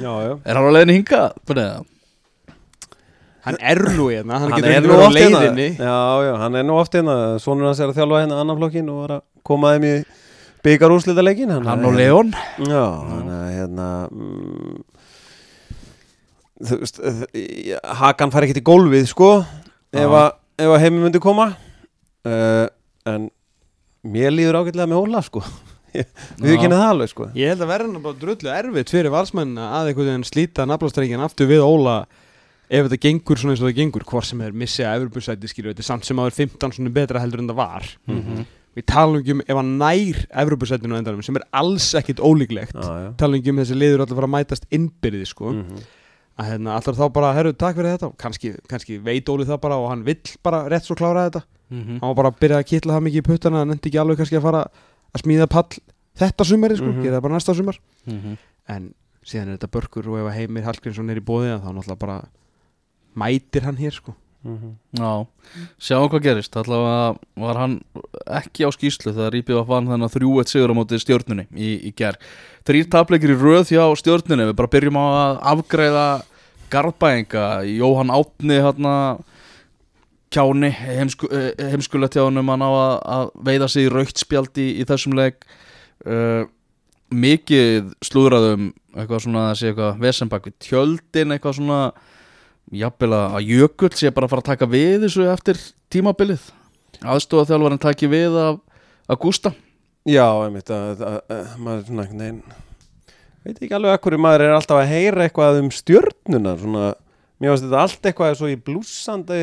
[0.00, 0.32] Já, já.
[0.44, 1.20] Er hann á leiðin hinga?
[1.48, 1.66] Bara,
[3.44, 5.40] Hann er nú hérna, hann, Hann er nú oft hérna.
[5.40, 5.68] leiðinni.
[5.80, 7.14] Já, já, hann er nú oft hérna.
[7.40, 9.94] Svonur hans er að þjálfa hérna annan flokkin og var að koma þeim í
[10.64, 12.32] byggar úrslita leikin hann og Leon.
[12.66, 14.78] Já, hann er hérna mm,
[16.60, 17.00] Þú veist
[18.02, 19.30] Hakan fær ekkert í gólfið, sko
[19.90, 20.30] Ef að,
[20.60, 21.50] ef að heimi myndi koma.
[22.26, 22.68] Uh,
[23.08, 23.30] En
[24.06, 25.42] Mér líður ágætlega með Óla, sko.
[26.40, 27.26] Við ekki það alveg, sko.
[27.36, 31.50] Ég held að verða bara drullu erfitt fyrir valsmenn að einhvern veginn slíta naflastrengin aftur
[31.50, 31.96] við Óla
[32.70, 35.74] ef þetta gengur svona eins og það gengur hvort sem er missið að Evropasæti skilur
[35.74, 37.88] þetta er samt sem að það er 15 svona betra heldur en það var.
[38.08, 38.44] Mhm.
[38.76, 42.74] Við talum ekki um ef hann nær Evropasætinu á endanum sem er alls ekkit ólíklegt
[42.76, 45.80] já talum ekki um þessi liður alltaf að fara að mætast innbyrði sko Mhm.
[46.40, 49.76] að hérna alltaf þá bara herru takk fyrir þetta kannski, kannski veit Óli það bara
[49.76, 51.98] og hann vill bara rétt svo klára þetta Mhm.
[52.00, 54.16] hann var bara að byrja að kitla það mikið í puttana hann nefndi ekki alveg
[54.18, 54.62] kannski að fara
[55.14, 55.68] að smíða pall
[56.16, 57.02] þetta sumari sko, Mhm.
[57.02, 58.36] gera það bara næsta sumar Mhm.
[58.68, 58.94] en
[59.26, 62.22] síðan er þetta börkur og ef að Heimir Hallgrímsson er í bóði þá náttúrulega bara
[63.16, 65.10] mætir hann hér sko Já,
[65.76, 66.56] sjáum hvað gerist.
[66.56, 67.74] Allavega var hann
[68.40, 72.16] ekki á skýslu þegar Íbjöf vann þennan 3-1 sigur á móti stjórnunni í, í ger
[72.68, 76.06] Þrýr tapleikir í röð hjá stjórnunni við bara byrjum að afgreiða
[76.70, 78.94] garðbæinga, Jóhann Átni hérna
[80.30, 82.48] kjáni, heimsku, eh, honum.
[82.48, 85.42] Hann á að, að veiða sig í raukt spjald í, þessum leik.
[86.06, 86.46] Uh,
[87.10, 91.80] mikið slúðraðum eitthvað svona að sé eitthvað vesenbak við tjöldin, eitthvað svona
[92.70, 95.60] jafnvel að Jökull sé bara að fara að taka við þessu eftir
[95.92, 96.48] tímabilið.
[97.00, 98.60] Aðstofa þjálfarinn taki við af,
[99.20, 99.54] Gústa.
[100.08, 102.42] Já, einmitt að, að, að maður svona veginn
[103.44, 106.88] veit ekki alveg að hverju maður er alltaf að heyra eitthvað um stjörnuna svona,
[107.40, 109.38] mér finnst þetta allt eitthvað svo í blúsandi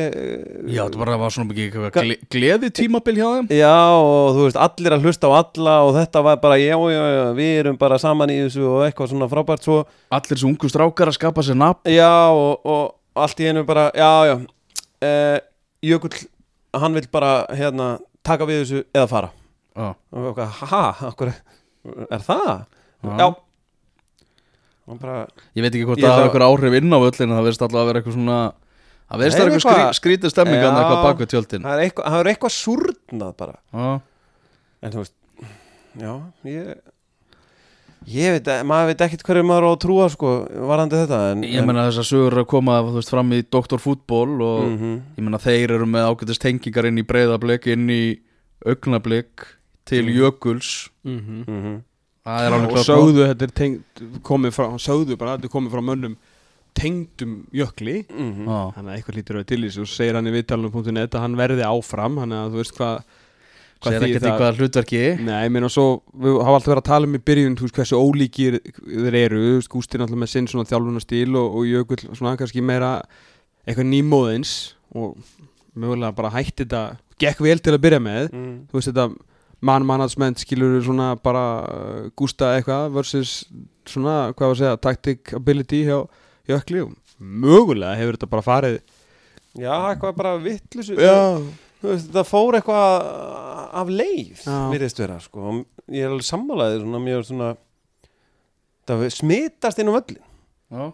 [0.70, 3.48] Já, þetta bara var svona mikið gleði tímabil hjá þeim.
[3.58, 7.02] Já, og þú veist, allir að hlusta á alla og þetta var bara, já, já,
[7.16, 9.80] já, við erum bara saman í þessu og eitthvað svona frábært svo
[10.14, 11.90] Allir þessu ungu strákar að skapa sér nafn.
[11.90, 12.94] Já, og, og
[13.24, 14.36] allt í einu bara, já, já.
[14.98, 15.38] Uh,
[15.88, 16.14] Jökull,
[16.74, 17.90] hann vil bara hérna,
[18.26, 19.30] taka við þessu eða fara.
[19.78, 21.30] Já, og eitthvað, haha, okkur
[22.10, 22.48] er það?
[23.04, 23.12] Já.
[23.22, 23.28] Já.
[24.88, 25.18] Bara,
[25.52, 27.88] Ég veit ekki hvort það hafa eitthvað áhrif inn á völlinu Það verðist alltaf að
[27.90, 28.36] vera eitthvað svona
[29.08, 30.68] Það verðist Það að eitthvað skrí, skrítið stemming Já.
[30.68, 31.64] en eitthvað bak við tjöldin.
[31.64, 33.54] Það er eitthvað, það er eitthvað súrnað bara.
[33.72, 33.90] Já,
[34.84, 35.14] en þú veist,
[36.02, 36.12] já,
[36.48, 36.72] ég
[38.08, 40.30] ég veit, maður veit ekkit hverju maður á að trúa sko,
[40.70, 43.78] varandi þetta en, Ég meina þess að sögur að koma veist, fram í Dr.
[43.82, 48.02] Fútból og mm ég meina þeir eru með ágætist tengingar inn í breyðablik inn í
[48.66, 49.46] augnablik
[49.88, 50.16] til Mhm.
[50.18, 51.76] jökuls mm -hmm.
[52.28, 55.44] Það er alveg og klart sögðu þetta er tengt komið frá, sögðu bara að þetta
[55.48, 56.16] er komið frá mönnum
[56.74, 58.72] tengdum jökli Mm Já.
[58.76, 61.64] þannig að eitthvað lítur að til þessu og segir hann í viðtalunum.net að hann verði
[61.64, 63.02] áfram þannig að þú veist hvað
[63.84, 65.00] Sér þýðir ekkert hvaða hlutverki?
[65.22, 65.84] Nei, ég meina svo,
[66.18, 69.40] við hafa alltaf verið að tala um í byrjun, þú veist, hversu ólíkir þeir eru,
[69.44, 72.90] þú veist, Gústi er náttúrulega með sinn svona þjálfunastíl og, og Jökull svona kannski meira
[73.68, 74.54] eitthvað nýmóðins
[74.98, 75.14] og
[75.78, 76.82] mögulega bara hætti þetta,
[77.22, 78.54] gekk vel til að byrja með, Mm.
[78.72, 79.08] þú veist, þetta
[79.60, 83.32] man management skilur svona bara uh, Gústa eitthvað versus
[83.86, 85.98] svona, hvað var að segja, tactic ability hjá
[86.48, 88.76] Jökli og mögulega hefur þetta bara farið
[89.58, 91.16] já, eitthvað bara vittlusu Já,
[91.82, 93.08] veist, þetta fór eitthvað
[93.78, 95.60] af leið virðist vera sko.
[95.92, 97.50] ég er alveg sammálaðið svona, mjög svona
[98.88, 100.22] það smitast inn á völlin
[100.68, 100.84] Já,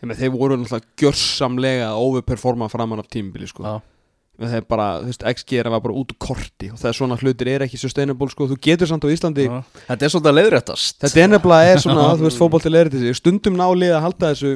[0.00, 3.80] þeir voru náttúrulega gjörsamlega að overperforma framan af tímabili sko.
[4.40, 7.18] það er bara, þú veist, XG var bara út úr korti og það er svona
[7.20, 9.58] hlutir er ekki sustainable sko, þú getur samt á Íslandi já.
[9.90, 10.96] Þetta er svolítið að leiðréttast.
[11.04, 13.18] Þetta er nefnilega er svona, þú veist, til sig.
[13.20, 14.54] Stundum nálið að halda þessu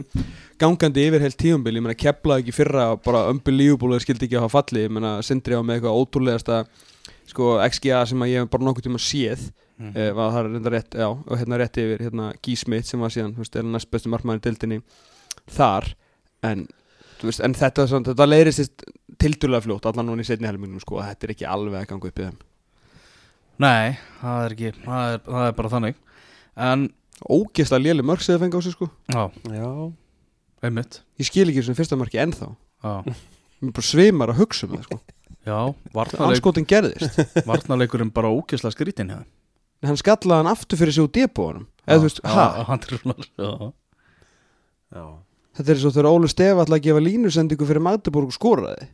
[0.61, 4.47] gangandi yfir heilt tíumbil, ég meina kepla ekki fyrra bara unbelievable, það skildi ekki að
[4.47, 6.61] hafa falli ég meina, Sindri á með eitthvað ótrúlegasta
[7.31, 9.49] sko, XGA sem að ég hef bara nokkuð tíma séð
[9.81, 9.99] mm.
[10.17, 13.35] var það reynda rétt, já, og hérna rétt yfir hérna Guy Smith sem var síðan,
[13.37, 14.81] þú veist, er næst bestu markmaður í dildinni
[15.57, 15.91] þar
[16.47, 16.67] en,
[17.21, 18.85] þú veist, en þetta, svona, þetta leirist
[19.21, 22.11] tildulega fljótt, allan núna í setni helmingnum sko, að þetta er ekki alveg að ganga
[22.11, 22.39] upp í þeim.
[23.63, 26.01] Nei, það er ekki Það er, það er bara þannig.
[26.69, 26.87] En,
[27.31, 28.89] ógeðslega léli mörg sem það fengi á sig sko.
[29.15, 29.23] Já,
[29.55, 29.69] já,
[30.65, 31.03] einmitt.
[31.21, 32.49] Ég skil ekki þessum fyrsta marki ennþá.
[32.85, 32.95] Já,
[33.61, 35.01] mér bara svimar að hugsa um það sko.
[35.45, 35.59] Já
[36.25, 37.19] anskotin gerðist.
[37.49, 39.25] varnarleikurinn bara ógeðslega skrítin þeim.
[39.85, 42.31] en hann skallaði hann aftur fyrir sig úr depóanum eða þú veist, er
[44.95, 45.05] já.
[45.59, 48.89] þetta er svo þegar Ólu Stef ætla að gefa línusendingu fyrir Magdeburg og skoraði.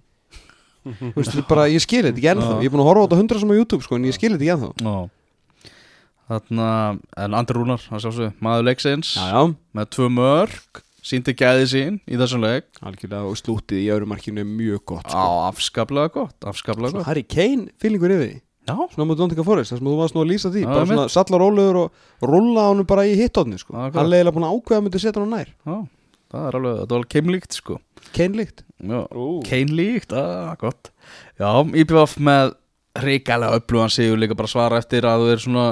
[0.81, 2.51] Þú veist, þetta er bara, ég skil þetta ekki ennþá.
[2.51, 2.61] Já.
[2.65, 4.33] ég er búin að horfa á þetta hundra sem á YouTube sko en ég skil
[4.35, 4.71] þetta ekki ennþá.
[4.91, 5.71] Já.
[6.31, 6.67] Þarna,
[7.19, 9.41] en Andri Rúnar, hann sjá svo Maður leiksins, já, já,
[9.75, 12.69] með tvö mörg Sýndi gæði sín í þessum leik.
[12.87, 15.25] Algjörlega og slútið í öðru markinu er mjög gott sko.
[15.49, 17.09] afskaplega gott Afskaplega Svona gott.
[17.11, 18.37] Harry Kane, fílingur yfir því.
[18.71, 20.87] Já, svona mútið Dóntika Forrest, þar sem þú varst nú að lýsa því Já, bara
[20.87, 23.75] svona sallar rólegur og rulla honum bara í hittóðni sko.
[23.75, 25.51] Já, hann er eiginlega búin að ákveða að myndi setja hann á nær.
[25.67, 25.79] Já
[26.31, 27.79] Það er alveg, þetta var alveg keimlíkt sko.
[28.15, 29.25] Kane líkt Já, Ú.
[29.49, 30.91] Keinlíkt, að gott.
[31.41, 31.51] Já,
[31.83, 32.53] IPVF með
[33.03, 35.67] reikalega upplugan sigur líka bara svara eftir að þú er svona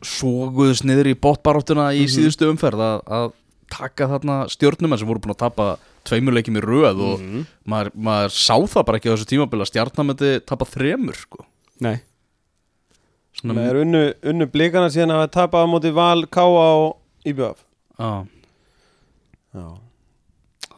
[0.00, 2.12] svoguðs niður í botbaráttuna í Mhm.
[2.14, 3.32] síðustu umferð að, að
[3.70, 5.66] taka þarna stjórnum sem voru búin að tapa
[6.08, 7.46] tveimur leikjum í röð og Mhm.
[7.68, 11.44] maður, maður sá það bara ekki á þessu tímabili að stjarnamöndi tapa þremur sko.
[11.80, 12.00] nei,
[13.40, 16.50] Svona, Það er unnu, unnu blikana síðan að tapa á móti Val, Káa
[16.82, 17.62] og IBF
[17.98, 18.26] á,
[19.54, 19.78] Já.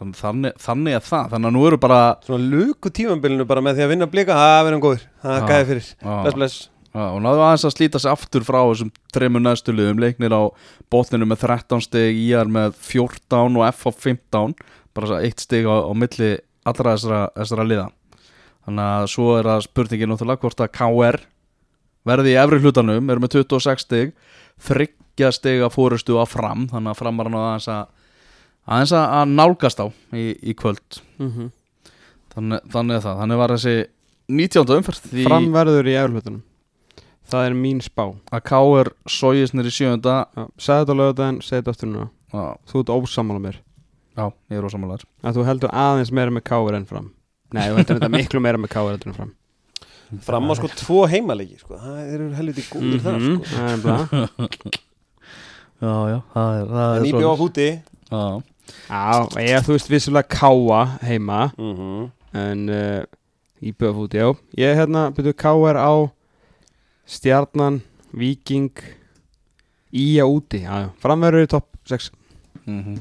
[0.03, 1.27] Þannig, þannig, að það.
[1.31, 4.35] Þannig að nú eru bara Svona luku tímambilinu bara með því að vinna blika.
[4.35, 5.91] Það verðum góður, það er gæði fyrir.
[6.03, 10.01] Bless, bless Já, og náðu aðeins að slíta sig aftur frá þessum þreymur næstu liðum,
[10.03, 10.43] leiknir á
[10.93, 14.57] botninu með 13 stig, IR með 14 og F á 15
[14.93, 16.35] bara eitt stig á, á milli
[16.69, 17.87] allra þessara, þessara liða.
[18.67, 21.21] Þannig að svo er að spurningin náttúrulega hvort að KR
[22.13, 24.13] verði í efri hlutanum, eru með 26 stig
[24.69, 25.65] þryggja stig.
[25.65, 27.83] Að fórustu að fram, þannig að framar hann aðeins að
[28.69, 31.01] aðeins að nálgast á í, í kvöld.
[31.19, 31.51] Mm
[32.33, 33.75] þannig, þannig að það, þannig var þessi
[34.33, 34.75] 19.
[34.79, 36.41] umferð því Framverður í eflutunum
[37.33, 38.05] Það er mín spá.
[38.33, 38.91] Að K.R.
[39.09, 42.09] sójist nýri sjönda Já, Segðu þetta á lögudaginn, segðu þetta aftur núna.
[42.33, 43.57] Já, Þú ert ósamála mér.
[44.17, 47.07] Já, ég er ósamálar Að þú heldur aðeins meira með káir en fram.
[47.53, 49.33] Nei, þú heldur þetta miklu meira með káir en fram.
[50.21, 51.79] Fram á sko tvo heimaleiki sko.
[51.81, 53.57] Það eru helviti góður þar Mhm, sko.
[53.57, 54.03] Það er bara
[55.83, 57.69] já, já, það er, það En er ég bjóð á húti.
[58.13, 58.25] Já,
[58.93, 61.41] Já, ég þú veist vissulega káa heima.
[61.59, 62.11] Mm -hmm.
[62.33, 63.05] En uh,
[63.63, 64.37] íbjöðafút, já.
[64.57, 66.11] Ég hérna byrju káir á
[67.07, 67.83] Stjarnan,
[68.13, 68.73] Víking
[69.93, 70.65] Ía úti.
[71.03, 72.09] Framverður í topp 6
[72.65, 72.97] mhm.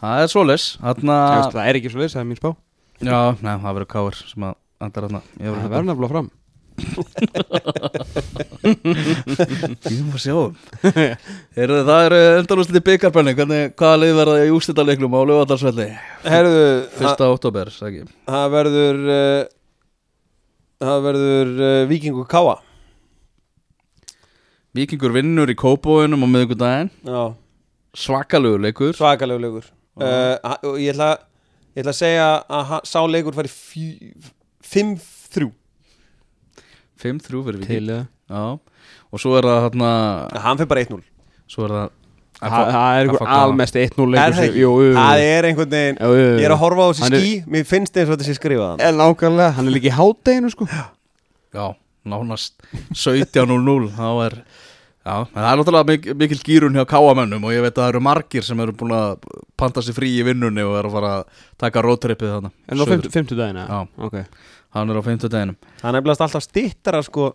[0.00, 1.16] Það er svoleis þarna,
[1.52, 2.50] Það er ekki svo leys, það er mín spá.
[3.00, 4.14] Já, nei, það verður K.R.
[4.32, 5.20] sem að andar þarna.
[5.36, 6.28] Ég Það verður verður nefnilega fram.
[9.90, 10.34] Ég má sjá
[11.56, 15.28] Heyrðu, Það eru endalúsliti byggarpenning Hvernig, hvaða lið verða í úrstættarleiknum á það,
[16.96, 17.24] Fyrsta
[17.98, 18.06] ég.
[18.30, 19.42] það verður uh,
[20.80, 22.56] Það verður uh, Víkingur Káa
[24.76, 26.90] Víkingur vinnur í kópóinum á miðvikudaginn.
[27.02, 27.22] Já,
[27.98, 28.92] Svakalugur leikur.
[28.94, 29.64] Svakalegu leikur.
[30.00, 31.08] Uh, Og ég ætla
[31.74, 33.50] Ég ætla að segja að sá leikur fari
[34.64, 35.50] 5-3
[37.00, 37.90] 5-3 fyrir
[38.30, 38.44] Já.
[39.10, 39.90] Og svo er það hérna
[40.44, 41.02] Hann fyrir bara 1-0
[41.50, 41.88] Svo er það
[42.40, 44.96] Það það er einhver almest 1-0 Er leikur það.
[44.96, 46.38] Það er einhvern veginn Jú, jú, jú.
[46.40, 48.68] Ég er að horfa á þessi er- skí Mér finnst eins og þetta sé skrifað
[48.70, 50.70] hann En nákvæmlega, hann er líka í hátteginu sko.
[50.70, 51.66] Já,
[52.10, 52.56] nánast
[52.92, 54.36] 17-0-0 Þá er
[55.00, 57.92] Já, en það er náttúrulega mik mikil gýrun hjá káamönnum og ég veit að það
[57.94, 59.22] eru margir sem eru búin að
[59.56, 62.84] panta sér frí í vinnunni og eru að fara að taka roadtrippið þannig En á
[62.84, 63.78] 50 dagina Já.
[63.96, 64.18] Ok.
[64.76, 67.30] Hann er á 50 deginum Það er nefnilega alltaf stittara sko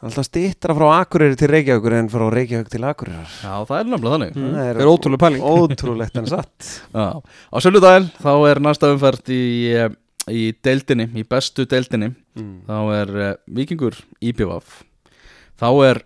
[0.00, 3.32] Alltaf stittara frá Akureyri til Reykjavíkur en frá Reykjavík til Akureyrar.
[3.44, 4.30] Já, það er nefnilega þannig.
[4.32, 4.46] Mm.
[4.54, 5.42] Það Það er ótrúlega pæling.
[5.50, 6.68] Ótrúlegt en satt.
[6.96, 9.42] Já, á söndudaginn þá er næsta umferð í,
[9.76, 9.90] eh,
[10.28, 12.54] í deildinni, í bestu deildinni mm.
[12.68, 14.80] þá er uh, Víkingur IPVF
[15.60, 16.04] þá er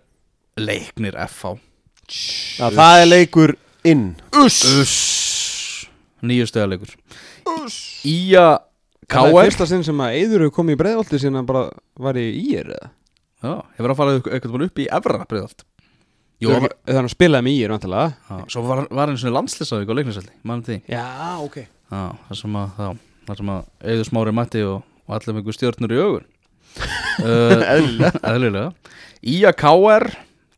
[0.55, 1.57] Leiknir FH
[2.05, 3.55] Já, það er leikur
[3.85, 4.05] inn.
[4.43, 4.61] Uss!
[4.81, 5.87] Uss.
[6.25, 6.93] Nýju stöða leikur.
[8.05, 8.45] Ía
[9.05, 11.67] Það er KR fyrsta sinn sem að Eður hefur komið í breiðolti síðan hann bara
[12.01, 14.87] var í ír Já, hefur að fara eitthvað upp í
[16.41, 19.37] Jú, það var, Það hann spilaði með ír vantilega svo var, var einu svona
[19.99, 20.79] leiknisvelli, mann því.
[20.89, 21.05] Já,
[21.45, 21.59] ok.
[21.61, 25.57] Já, það sem að, þá, það sem að Eður Smári mætti og, og allir einhver
[25.57, 26.25] stjórnur í augun.
[27.23, 28.11] Uh, Eðlilega.
[28.31, 28.71] Eðlilega.
[29.25, 30.07] Ía KR,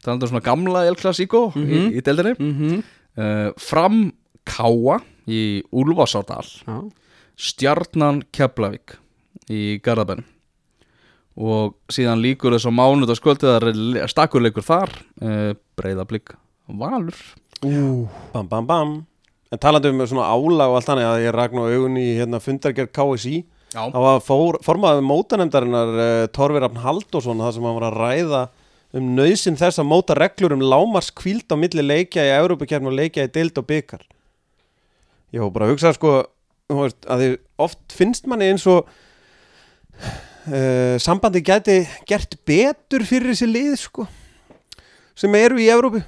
[0.01, 1.91] það er alltaf svona gamla El Clasico í, Mhm.
[1.97, 2.33] í deildinni.
[2.39, 2.83] Mm -hmm.
[3.17, 4.13] uh, Fram
[4.47, 6.91] Káa í Úlfarsárdal Já.
[7.37, 8.95] Stjarnan Keflavík
[9.49, 10.23] í Garðabænum
[11.37, 14.89] og síðan líkur þess á mánudaskvöldið það er stakkurleikur þar.
[15.21, 16.33] Uh, breyðablík
[16.67, 17.13] Valur
[17.63, 18.07] Ú.
[18.33, 19.05] Bam, bam, bam
[19.51, 22.41] En talandi um svona álag og allt þannig að ég ragn á augun í hérna,
[22.43, 23.37] fundargerð KSI
[23.75, 27.97] Já, Það var fór, formaður mótanemdarinnar uh, Torfi Rafn Halldórsson það sem hann var að
[27.99, 28.43] ræða
[28.95, 32.95] um nöðsin þess að móta reglur um lámars kvíld á milli leikja í Európa-kjarn og
[32.95, 34.05] leikja í deild og byggar
[35.35, 36.13] Ég var bara að hugsa sko
[36.71, 37.29] að því
[37.63, 38.87] oft finnst manni eins og
[40.47, 44.07] uh, sambandi gæti gert betur fyrir þessi lið sko
[45.17, 46.03] sem eru í Európu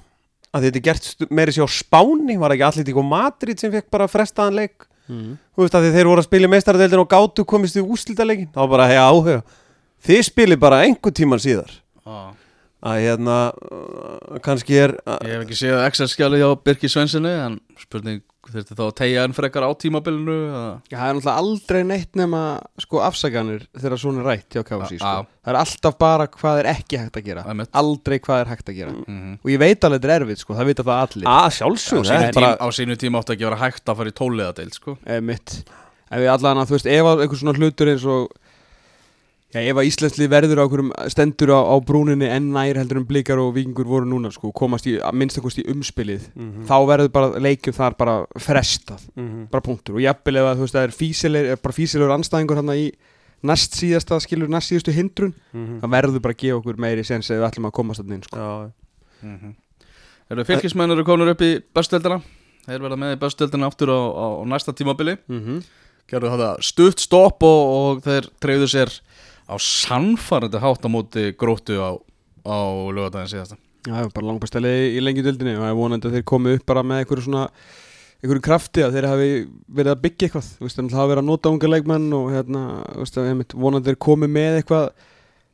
[0.53, 3.71] að þetta er gert meiri sér á Spáni var ekki allir tík og Madrid sem
[3.73, 5.39] fekk bara frestaðan leik Mm.
[5.57, 8.85] þú veist að þeir voru að spila meistaradeildin og gátu komist í úrslitaleikin þá bara
[8.85, 9.39] hei áhuga
[10.05, 11.71] þið spilið bara einhver tíman síðar
[12.05, 12.35] Já.
[12.85, 13.37] að hérna
[14.45, 14.93] kannski er
[15.25, 18.21] Ég hef ekki séð Excel-skjali hjá Birki Svensinni en spurning
[18.53, 22.15] þurfti þá að tegja enn frekar á tímabilinu eða- Já, það er náttúrulega aldrei neitt
[22.19, 22.41] nema
[22.79, 25.25] sko afsaganir þegar svona er rætt hjá KFC sko.
[25.45, 27.43] Það er alltaf bara hvað er ekki hægt að gera.
[27.73, 29.39] Aldrei hvað er hægt að gera Mhm.
[29.43, 32.31] Og ég veit alveg þetta er erfitt sko, það vita það allir að sjálfsög er
[32.31, 34.97] tím, bara á sínu tíma átti ekki að vera hægt að fara í tóliðadeild sko.
[35.21, 35.63] mitt
[36.11, 38.31] Ef við allan að þú veist, ef að einhver svona hlutur eins og
[39.49, 43.05] Já, ef að Íslandslið verður á einhverjum stendur á, á brúninni en nær heldur um
[43.09, 46.67] blikar og vikingur voru núna sko, komast í, að minnstakost í umspilið Mhm.
[46.69, 49.49] þá verður bara leikjum þar bara frestað Mhm.
[49.49, 52.55] bara punktur og jafnvel ef að þú veist það er físilegur, er bara físilegur anstæðingur
[52.61, 52.91] hann í
[53.41, 55.79] næst síðasta skilur næst síðustu hindrun Mhm.
[55.81, 58.23] það verður bara að gefa okkur meiri sens ef við ætlum að komast þannig inn
[58.23, 58.37] sko.
[58.37, 58.71] Já,
[59.23, 59.55] mm
[60.29, 62.21] Eru fylgismenn eru konur upp í bestudeldina
[62.67, 65.63] Þeir verða með í bestudeldina aftur á, á, á næsta tímabili mm -hmm.
[66.07, 68.99] Gerðu þetta stutt stopp og, og þeir treyðu sér
[69.49, 71.97] á sannfærandi hátt á móti gróttu á,
[72.45, 72.57] á
[72.93, 73.59] lögadaginn síðasta.
[73.87, 76.65] Já, það er bara langbæstæli í lengi dildinni og ég vonandi að þeir komi upp
[76.69, 77.45] bara með einhverju svona
[78.19, 79.29] einhverju krafti að þeir hafi
[79.79, 80.49] verið að byggja eitthvað.
[80.59, 82.63] Það hafa verið að nota unga leikmenn og hérna,
[82.99, 84.89] veist, að vonandi þeir komi með eitthvað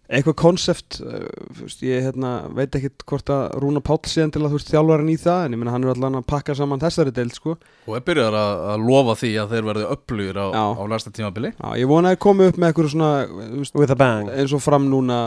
[0.06, 1.24] eitthvað konsept uh,
[1.58, 5.08] veist, ég hérna, veit ekkit hvort að Rúna Páll síðan til að þú veist þjálfara
[5.10, 7.56] í það en ég meina hann er allan að pakka saman þessari deild sko.
[7.88, 11.52] Og er byrjar að, að lofa því að þeir verði upplugir á, á næsta tímabili
[11.56, 14.54] Já, ég vona að koma upp með eitthvað svona þú veist, With a bang eins
[14.56, 15.20] og fram núna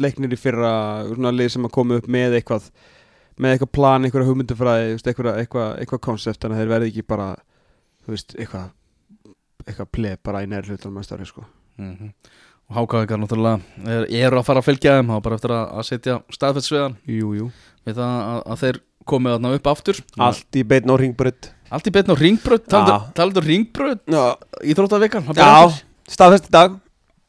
[0.00, 0.72] leiknir í fyrra
[1.10, 2.70] svona lið sem að koma upp með eitthvað
[3.34, 7.28] með eitthvað plan, eitthvað hugmyndufræði eitthvað, eitthvað, eitthvað konsept þannig að þeir verði ekki bara
[8.06, 8.72] veist, eitthvað
[9.64, 11.46] eitthvað pleb bara í nær hlutunum að starfi sko.
[11.80, 12.10] mm
[12.53, 15.88] Og hákáðingar náttúrulega er, eru að fara að fylgja þeim var bara eftir að, að
[15.90, 16.18] setja
[17.38, 17.50] jú
[17.84, 19.98] Við það að, að þeir komið þarna upp aftur.
[20.24, 22.66] Allt í beinn og ringbrödd Allt í betn á ringbröð.
[23.16, 24.24] Taldu ringbröð Já,
[24.62, 25.24] Íþróttavikan?
[25.26, 25.46] Það Já.
[25.48, 25.80] aftur.
[26.14, 26.76] staðfest í dag.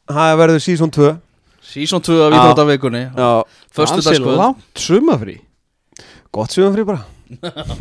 [0.06, 1.12] Það verður season 2
[1.66, 2.30] Season 2 af
[3.16, 3.30] Já,
[3.74, 5.36] Föstu Ansi dagskvöld langt sumafrí
[6.36, 7.00] gott sjöfum frí bara.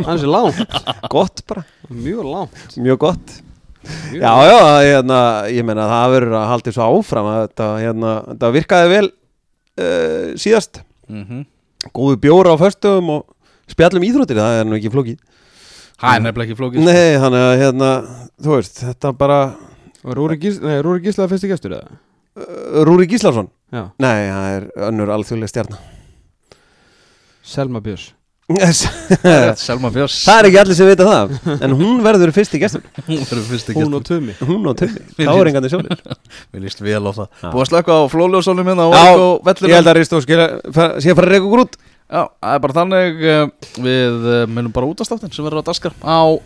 [0.10, 0.62] Ansi langt,
[1.12, 2.78] Gott bara, mjög langt.
[2.80, 3.34] Mjög gott
[4.16, 5.20] Já, já, hérna,
[5.52, 10.28] ég meina það verður að halda svo áfram að þetta, hérna, þetta virkaði vel uh,
[10.42, 10.82] síðast.
[11.12, 11.44] Mhm.
[11.94, 13.26] Góðu bjóra á föstum og
[13.70, 15.20] spjallum íþróttir, það er nú ekki flókið.
[16.02, 16.88] Það er nefnilega ekki flókið sko.
[16.90, 17.90] Nei, þannig að hérna,
[18.42, 19.40] þú veist, þetta bara
[20.06, 22.00] Rúri, Gís, nei, Rúri Gísla fyrsti gestur eða?
[22.42, 23.52] uh, Rúri Gíslason.
[23.74, 25.80] Já, Nei, það er önnur alþjóðlega stjarnar
[27.46, 28.12] Selma Björns.
[28.12, 28.15] Það
[28.46, 30.20] Selma Björns.
[30.30, 33.72] Er ekki allir sem vita það En hún verður fyrst í gestur Hún verður fyrst
[33.72, 34.36] ekki Hún og Tumi.
[34.38, 36.04] Hún og Tummi, þá er engan sjónir.
[36.54, 37.30] Mér líst vel á það.
[37.42, 37.48] Já.
[37.50, 41.00] Búið að slöka á flóljósónum hérna Já, og Ég held að Ristó sé að fara
[41.00, 41.80] að reyka okkur út.
[42.06, 45.96] Já, það er bara þannig uh, Við uh, minnum bara útastáttin sem verður á daskar
[46.06, 46.38] Á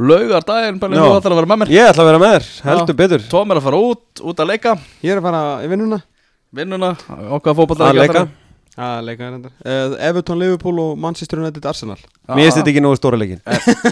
[0.00, 1.02] laugardaginn Bæli Já.
[1.04, 1.74] nú ætlar að vera með mér.
[1.74, 3.26] Ég ætla að vera með þér, heldur betur.
[3.30, 4.72] Tom er að fara út, út að leika.
[5.04, 6.00] Ég er að fara í vinnuna.
[6.54, 6.94] Vinnuna,
[7.36, 7.92] okkar fótbolta
[8.74, 9.52] Að leika að leika reyndar.
[9.62, 11.98] Uh, Everton, Liverpool og Manchester United Arsenal.
[12.26, 13.38] Mér finnst þetta ekki nógu stóra leikin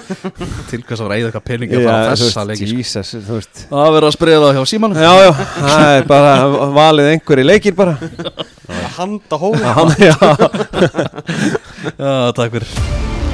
[0.71, 2.79] Til hvers að ræða eitthvað peningi að fara á þessa leiki sko.
[2.81, 3.63] Jesus, þú veist.
[3.71, 4.99] Það verður að spriða það hjá símanum.
[4.99, 5.31] Já, já,
[5.69, 6.35] það er bara
[6.81, 7.95] valið einhverju leikir bara.
[8.97, 10.17] Handa hóða Já,
[11.99, 13.32] Já, takk fyrir